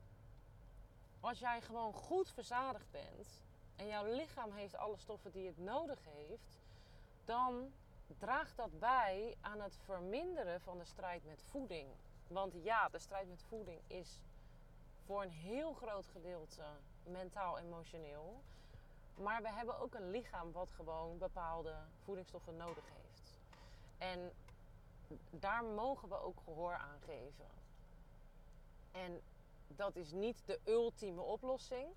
als 1.27 1.39
jij 1.39 1.61
gewoon 1.61 1.93
goed 1.93 2.31
verzadigd 2.31 2.91
bent 2.91 3.43
en 3.77 3.87
jouw 3.87 4.05
lichaam 4.05 4.53
heeft 4.53 4.77
alle 4.77 4.97
stoffen 4.97 5.33
die 5.33 5.47
het 5.47 5.59
nodig 5.59 5.99
heeft, 6.05 6.61
dan 7.25 7.73
draagt 8.19 8.57
dat 8.57 8.79
bij 8.79 9.37
aan 9.41 9.61
het 9.61 9.79
verminderen 9.85 10.61
van 10.61 10.79
de 10.79 10.85
strijd 10.85 11.25
met 11.25 11.43
voeding. 11.43 11.89
Want 12.29 12.55
ja, 12.63 12.89
de 12.89 12.99
strijd 12.99 13.29
met 13.29 13.43
voeding 13.43 13.81
is 13.87 14.21
voor 15.05 15.23
een 15.23 15.31
heel 15.31 15.73
groot 15.73 16.07
gedeelte 16.07 16.65
mentaal-emotioneel. 17.03 18.43
Maar 19.15 19.43
we 19.43 19.51
hebben 19.51 19.79
ook 19.79 19.95
een 19.95 20.11
lichaam 20.11 20.53
wat 20.53 20.71
gewoon 20.71 21.19
bepaalde 21.19 21.75
voedingsstoffen 22.05 22.57
nodig 22.57 22.85
heeft. 23.03 23.39
En 23.99 24.33
daar 25.31 25.65
mogen 25.65 26.09
we 26.09 26.21
ook 26.21 26.41
gehoor 26.45 26.75
aan 26.75 27.01
geven. 27.01 27.47
En 28.93 29.23
dat 29.69 29.97
is 29.97 30.13
niet 30.13 30.43
de 30.47 30.61
ultieme 30.65 31.23
oplossing. 31.23 31.89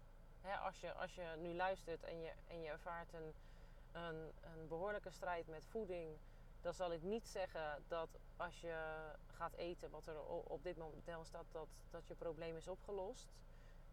als, 0.64 0.80
je, 0.80 0.94
als 0.94 1.16
je 1.16 1.36
nu 1.38 1.54
luistert 1.54 2.04
en 2.04 2.22
je, 2.22 2.32
en 2.48 2.62
je 2.62 2.70
ervaart 2.70 3.14
een 3.14 3.34
een, 3.92 4.32
een 4.42 4.68
behoorlijke 4.68 5.12
strijd 5.12 5.48
met 5.48 5.66
voeding 5.66 6.18
dan 6.62 6.74
zal 6.74 6.92
ik 6.92 7.02
niet 7.02 7.28
zeggen 7.28 7.84
dat 7.88 8.10
als 8.38 8.62
je 8.62 8.76
gaat 9.28 9.54
eten 9.54 9.90
wat 9.90 10.08
er 10.08 10.26
op 10.26 10.64
dit 10.64 10.78
moment 10.78 11.28
staat, 11.28 11.46
dat, 11.52 11.68
dat 11.90 12.08
je 12.08 12.16
probleem 12.16 12.56
is 12.56 12.68
opgelost. 12.68 13.28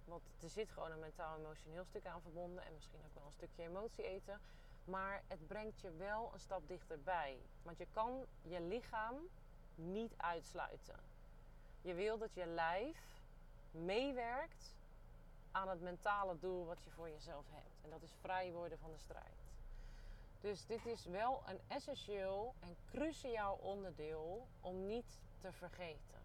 Want 0.05 0.23
er 0.43 0.49
zit 0.49 0.71
gewoon 0.71 0.91
een 0.91 0.99
mentaal-emotioneel 0.99 1.85
stuk 1.85 2.07
aan 2.07 2.21
verbonden 2.21 2.65
en 2.65 2.73
misschien 2.75 2.99
ook 3.05 3.15
wel 3.15 3.27
een 3.27 3.33
stukje 3.33 3.63
emotie 3.63 4.05
eten. 4.05 4.41
Maar 4.85 5.23
het 5.27 5.47
brengt 5.47 5.81
je 5.81 5.91
wel 5.91 6.31
een 6.33 6.41
stap 6.41 6.69
dichterbij. 6.69 7.39
Want 7.63 7.79
je 7.79 7.87
kan 7.93 8.27
je 8.43 8.61
lichaam 8.61 9.17
niet 9.75 10.13
uitsluiten. 10.17 11.01
Je 11.83 11.95
wil 11.95 12.19
dat 12.19 12.35
je 12.35 12.47
lijf 12.47 12.99
meewerkt 13.71 14.75
aan 15.51 15.69
het 15.69 15.81
mentale 15.81 16.39
doel 16.39 16.67
wat 16.67 16.85
je 16.85 16.91
voor 16.91 17.09
jezelf 17.09 17.45
hebt. 17.51 17.85
En 17.85 17.91
dat 17.91 18.03
is 18.03 18.13
vrij 18.21 18.53
worden 18.53 18.79
van 18.79 18.91
de 18.91 18.99
strijd. 18.99 19.47
Dus 20.41 20.67
dit 20.67 20.87
is 20.87 21.05
wel 21.05 21.43
een 21.47 21.61
essentieel 21.69 22.55
en 22.61 22.77
cruciaal 22.91 23.55
onderdeel 23.55 24.47
om 24.61 24.87
niet 24.87 25.19
te 25.41 25.53
vergeten. 25.53 26.21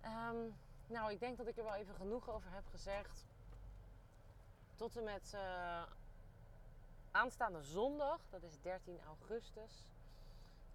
Ehm, 0.00 0.36
nou, 0.86 1.12
ik 1.12 1.20
denk 1.20 1.36
dat 1.36 1.46
ik 1.46 1.56
er 1.56 1.64
wel 1.64 1.74
even 1.74 1.94
genoeg 1.94 2.28
over 2.30 2.52
heb 2.52 2.66
gezegd. 2.70 3.24
Tot 4.74 4.96
en 4.96 5.04
met 5.04 5.32
uh, 5.34 5.82
aanstaande 7.10 7.62
zondag, 7.62 8.20
dat 8.30 8.42
is 8.42 8.60
13 8.60 9.00
augustus. 9.06 9.86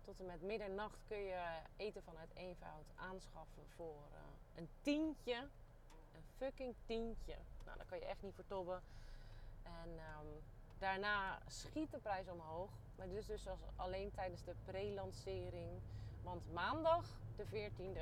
Tot 0.01 0.19
en 0.19 0.25
met 0.25 0.41
middernacht 0.41 1.03
kun 1.07 1.17
je 1.17 1.59
eten 1.77 2.03
vanuit 2.03 2.29
eenvoud 2.35 2.85
aanschaffen 2.95 3.63
voor 3.75 4.03
uh, 4.11 4.19
een 4.55 4.69
tientje. 4.81 5.47
Een 6.13 6.23
fucking 6.37 6.75
tientje. 6.85 7.35
Nou, 7.65 7.77
daar 7.77 7.85
kan 7.85 7.99
je 7.99 8.05
echt 8.05 8.21
niet 8.21 8.35
voor 8.35 8.47
tobben. 8.47 8.81
En 9.63 9.89
um, 9.89 10.41
Daarna 10.81 11.39
schiet 11.47 11.91
de 11.91 11.97
prijs 11.97 12.27
omhoog. 12.27 12.69
Maar 12.95 13.09
dus, 13.09 13.25
dus 13.25 13.47
als 13.47 13.59
alleen 13.75 14.11
tijdens 14.11 14.43
de 14.43 14.55
pre-lancering. 14.65 15.71
Want 16.23 16.53
maandag, 16.53 17.05
de 17.35 17.45
14e, 17.45 17.99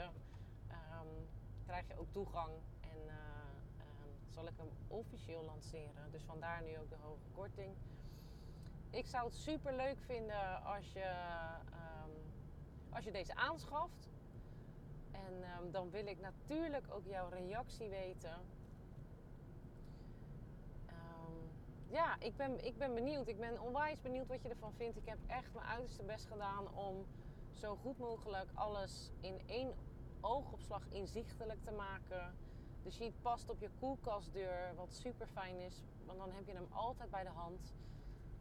ehm, 0.68 1.08
krijg 1.66 1.88
je 1.88 1.98
ook 2.00 2.12
toegang. 2.12 2.52
En 2.82 3.00
uh, 3.06 3.14
zal 4.30 4.48
ik 4.48 4.54
hem 4.58 4.70
officieel 4.88 5.44
lanceren. 5.44 6.12
Dus 6.12 6.24
vandaar 6.24 6.64
nu 6.64 6.78
ook 6.78 6.90
de 6.90 6.96
hoge 7.02 7.30
korting. 7.36 7.76
Ik 8.90 9.08
zou 9.08 9.26
het 9.26 9.36
super 9.36 9.76
leuk 9.76 9.98
vinden 10.00 10.64
als 10.64 10.94
je, 10.94 11.14
um, 11.74 12.12
als 12.90 13.04
je 13.04 13.12
deze 13.12 13.36
aanschaft. 13.36 14.10
En 15.12 15.72
dan 15.72 15.90
wil 15.90 16.08
ik 16.08 16.20
natuurlijk 16.20 16.86
ook 16.90 17.06
jouw 17.06 17.30
reactie 17.30 17.90
weten 17.90 18.58
ja, 21.90 22.20
ik 22.20 22.36
ben, 22.36 22.66
ik 22.66 22.78
ben 22.78 22.94
benieuwd. 22.94 23.28
Ik 23.28 23.40
ben 23.40 23.62
onwijs 23.62 24.02
benieuwd 24.02 24.28
wat 24.28 24.42
je 24.42 24.50
ervan 24.50 24.74
vindt. 24.74 24.98
Ik 24.98 25.06
heb 25.06 25.18
echt 25.28 25.54
mijn 25.54 25.66
uiterste 25.66 26.04
best 26.04 26.26
gedaan 26.28 26.74
om 26.74 27.06
zo 27.54 27.76
goed 27.76 27.98
mogelijk 27.98 28.50
alles 28.54 29.12
in 29.20 29.42
één 29.46 29.74
oogopslag 30.22 30.88
inzichtelijk 30.90 31.64
te 31.64 31.72
maken. 31.72 32.36
De 32.84 32.92
sheet 32.92 33.22
past 33.22 33.50
op 33.50 33.60
je 33.60 33.70
koelkastdeur, 33.80 34.76
wat 34.76 34.94
super 34.94 35.28
fijn 35.28 35.60
is, 35.60 35.84
want 36.06 36.20
dan 36.20 36.32
heb 36.32 36.46
je 36.46 36.54
hem 36.54 36.68
altijd 36.70 37.10
bij 37.10 37.24
de 37.24 37.30
hand. 37.30 37.74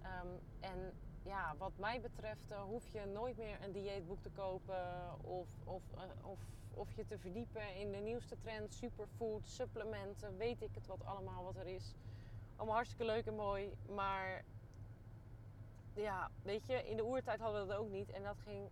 Ehm, 0.03 0.29
en 0.61 0.93
ja, 1.23 1.55
wat 1.59 1.73
mij 1.77 2.01
betreft 2.01 2.51
uh, 2.51 2.63
hoef 2.63 2.89
je 2.89 3.07
nooit 3.07 3.37
meer 3.37 3.63
een 3.63 3.73
dieetboek 3.73 4.23
te 4.23 4.31
kopen 4.31 5.15
of, 5.23 5.47
of, 5.65 5.83
uh, 5.95 6.31
of, 6.31 6.39
of 6.75 6.93
je 6.93 7.07
te 7.07 7.19
verdiepen 7.19 7.75
in 7.75 7.93
de 7.93 7.99
nieuwste 7.99 8.39
trends, 8.39 8.79
superfood, 8.79 9.49
supplementen, 9.49 10.37
weet 10.37 10.63
ik 10.63 10.75
het 10.75 10.87
wat 10.87 11.05
allemaal 11.05 11.45
wat 11.45 11.57
er 11.57 11.67
is. 11.67 11.95
Allemaal 12.57 12.75
hartstikke 12.75 13.05
leuk 13.05 13.27
en 13.27 13.35
mooi. 13.35 13.77
Maar 13.95 14.45
ja, 15.95 16.31
weet 16.43 16.67
je, 16.67 16.89
in 16.89 16.97
de 16.97 17.05
oertijd 17.05 17.41
hadden 17.41 17.61
we 17.61 17.69
dat 17.69 17.79
ook 17.79 17.91
niet. 17.91 18.11
En 18.11 18.23
dat 18.23 18.39
ging 18.39 18.69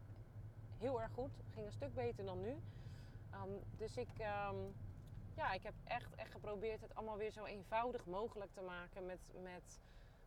heel 0.79 1.01
erg 1.01 1.13
goed. 1.13 1.31
Ging 1.53 1.67
een 1.67 1.73
stuk 1.73 1.95
beter 1.95 2.25
dan 2.25 2.41
nu. 2.41 2.61
Ehm, 3.31 3.51
dus 3.77 3.97
ik, 3.97 4.19
ehm, 4.19 4.57
ja, 5.37 5.53
ik 5.53 5.63
heb 5.63 5.75
echt, 5.85 6.15
echt 6.15 6.31
geprobeerd 6.31 6.81
het 6.81 6.95
allemaal 6.95 7.17
weer 7.17 7.31
zo 7.31 7.45
eenvoudig 7.45 8.07
mogelijk 8.07 8.53
te 8.53 8.63
maken. 8.63 9.07
Met, 9.07 9.21
met, 9.43 9.81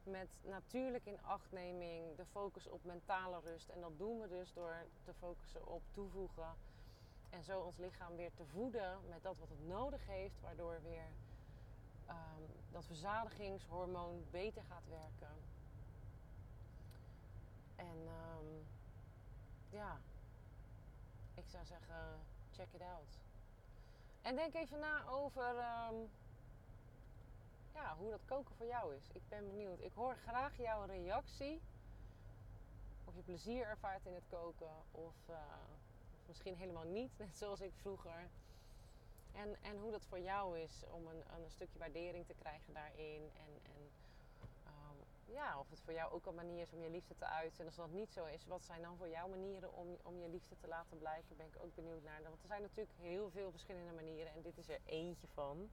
met 0.10 0.30
natuurlijk 0.44 1.06
in 1.06 1.24
achtneming 1.24 2.16
de 2.16 2.26
focus 2.26 2.68
op 2.68 2.84
mentale 2.84 3.40
rust. 3.40 3.70
En 3.70 3.82
dat 3.82 3.98
doen 3.98 4.20
we 4.20 4.28
dus 4.28 4.54
door 4.54 4.76
te 5.04 5.14
focussen 5.14 5.68
op 5.68 5.82
toevoegen. 5.92 6.56
En 7.30 7.44
zo 7.44 7.60
ons 7.60 7.78
lichaam 7.78 8.16
weer 8.16 8.34
te 8.34 8.46
voeden 8.46 8.98
met 9.10 9.24
dat 9.24 9.38
wat 9.38 9.50
het 9.50 9.68
nodig 9.68 10.06
heeft. 10.06 10.42
Waardoor 10.42 10.80
weer 10.84 11.08
um, 12.10 12.46
dat 12.72 12.86
verzadigingshormoon 12.86 14.26
beter 14.32 14.64
gaat 14.64 14.88
werken. 14.88 15.36
En 17.76 17.98
um, 17.98 18.66
ja, 19.70 20.00
ik 21.34 21.48
zou 21.48 21.66
zeggen, 21.66 22.20
check 22.52 22.68
it 22.74 22.82
out. 22.82 23.20
En 24.22 24.36
denk 24.36 24.54
even 24.54 24.80
na 24.80 25.08
over 25.08 25.56
um, 25.90 26.10
ja, 27.82 27.96
hoe 27.98 28.10
dat 28.10 28.26
koken 28.26 28.56
voor 28.56 28.66
jou 28.66 28.96
is. 28.96 29.10
Ik 29.14 29.22
ben 29.30 29.48
benieuwd. 29.48 29.80
Ik 29.82 29.94
hoor 29.94 30.16
graag 30.16 30.58
jouw 30.58 30.86
reactie. 30.86 31.62
Of 33.06 33.16
je 33.16 33.22
plezier 33.22 33.66
ervaart 33.66 34.06
in 34.06 34.14
het 34.14 34.28
koken. 34.30 34.72
Of, 34.92 35.16
uh, 35.30 35.36
of 36.14 36.28
misschien 36.28 36.56
helemaal 36.56 36.86
niet, 36.86 37.12
net 37.24 37.38
zoals 37.38 37.62
ik 37.62 37.74
vroeger. 37.76 38.30
En, 39.32 39.56
en 39.62 39.78
hoe 39.78 39.92
dat 39.92 40.06
voor 40.06 40.20
jou 40.20 40.60
is 40.60 40.84
om 40.92 41.08
een, 41.08 41.24
een 41.36 41.50
stukje 41.50 41.80
waardering 41.80 42.26
te 42.26 42.34
krijgen 42.34 42.74
daarin. 42.74 43.24
En, 43.46 43.52
en 43.64 43.82
um, 44.66 44.98
ja, 45.26 45.60
of 45.60 45.70
het 45.70 45.82
voor 45.82 45.94
jou 45.94 46.12
ook 46.12 46.26
een 46.26 46.36
manier 46.36 46.62
is 46.62 46.74
om 46.74 46.82
je 46.82 46.90
liefde 46.90 47.16
te 47.16 47.26
uiten. 47.26 47.60
En 47.60 47.66
als 47.66 47.76
dat 47.76 47.92
niet 47.92 48.14
zo 48.14 48.26
is, 48.26 48.46
wat 48.46 48.66
zijn 48.66 48.82
dan 48.82 48.98
voor 48.98 49.10
jou 49.10 49.30
manieren 49.30 49.74
om, 49.74 49.98
om 50.04 50.20
je 50.20 50.30
liefde 50.30 50.56
te 50.58 50.68
laten 50.68 50.98
blijken? 50.98 51.38
Ben 51.38 51.46
ik 51.46 51.64
ook 51.64 51.76
benieuwd 51.76 52.04
naar. 52.04 52.22
Want 52.24 52.42
er 52.42 52.48
zijn 52.48 52.62
natuurlijk 52.62 52.98
heel 53.00 53.30
veel 53.30 53.52
verschillende 53.52 53.94
manieren 53.94 54.34
en 54.34 54.42
dit 54.42 54.58
is 54.58 54.70
er 54.70 54.80
eentje 54.86 55.28
van. 55.28 55.70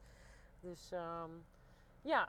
Dus 0.61 0.91
um, 0.93 1.45
ja, 2.07 2.29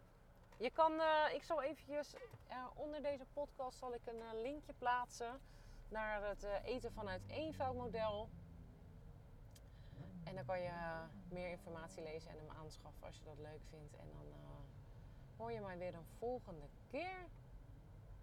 je 0.58 0.70
kan, 0.70 0.92
uh, 0.92 1.34
ik 1.34 1.44
zal 1.44 1.62
eventjes 1.62 2.14
uh, 2.50 2.66
onder 2.74 3.02
deze 3.02 3.26
podcast 3.34 3.78
zal 3.78 3.94
ik 3.94 4.02
een 4.06 4.16
uh, 4.16 4.42
linkje 4.42 4.74
plaatsen 4.74 5.40
naar 5.90 6.28
het 6.28 6.44
eten 6.64 6.94
vanuit 6.94 7.22
eenvoudmodel. 7.28 8.30
En 10.24 10.36
dan 10.36 10.46
kan 10.46 10.62
je 10.62 10.72
meer 11.30 11.50
informatie 11.50 12.04
lezen 12.04 12.32
en 12.32 12.38
hem 12.38 12.58
aanschaffen 12.58 13.06
als 13.06 13.18
je 13.18 13.24
dat 13.24 13.38
leuk 13.38 13.62
vindt. 13.70 13.96
En 13.96 14.08
dan 14.12 14.26
hoor 15.38 15.52
je 15.52 15.62
mij 15.62 15.78
weer 15.78 15.94
een 15.94 16.08
volgende 16.18 16.68
keer. 16.90 17.28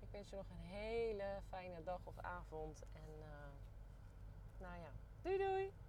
Ik 0.01 0.09
wens 0.11 0.31
je 0.31 0.37
nog 0.37 0.51
een 0.51 0.77
hele 0.77 1.41
fijne 1.49 1.83
dag 1.83 2.01
of 2.05 2.19
avond. 2.19 2.83
En 2.93 3.19
nou 4.59 4.79
ja, 4.79 4.91
doei 5.23 5.39
doei! 5.39 5.84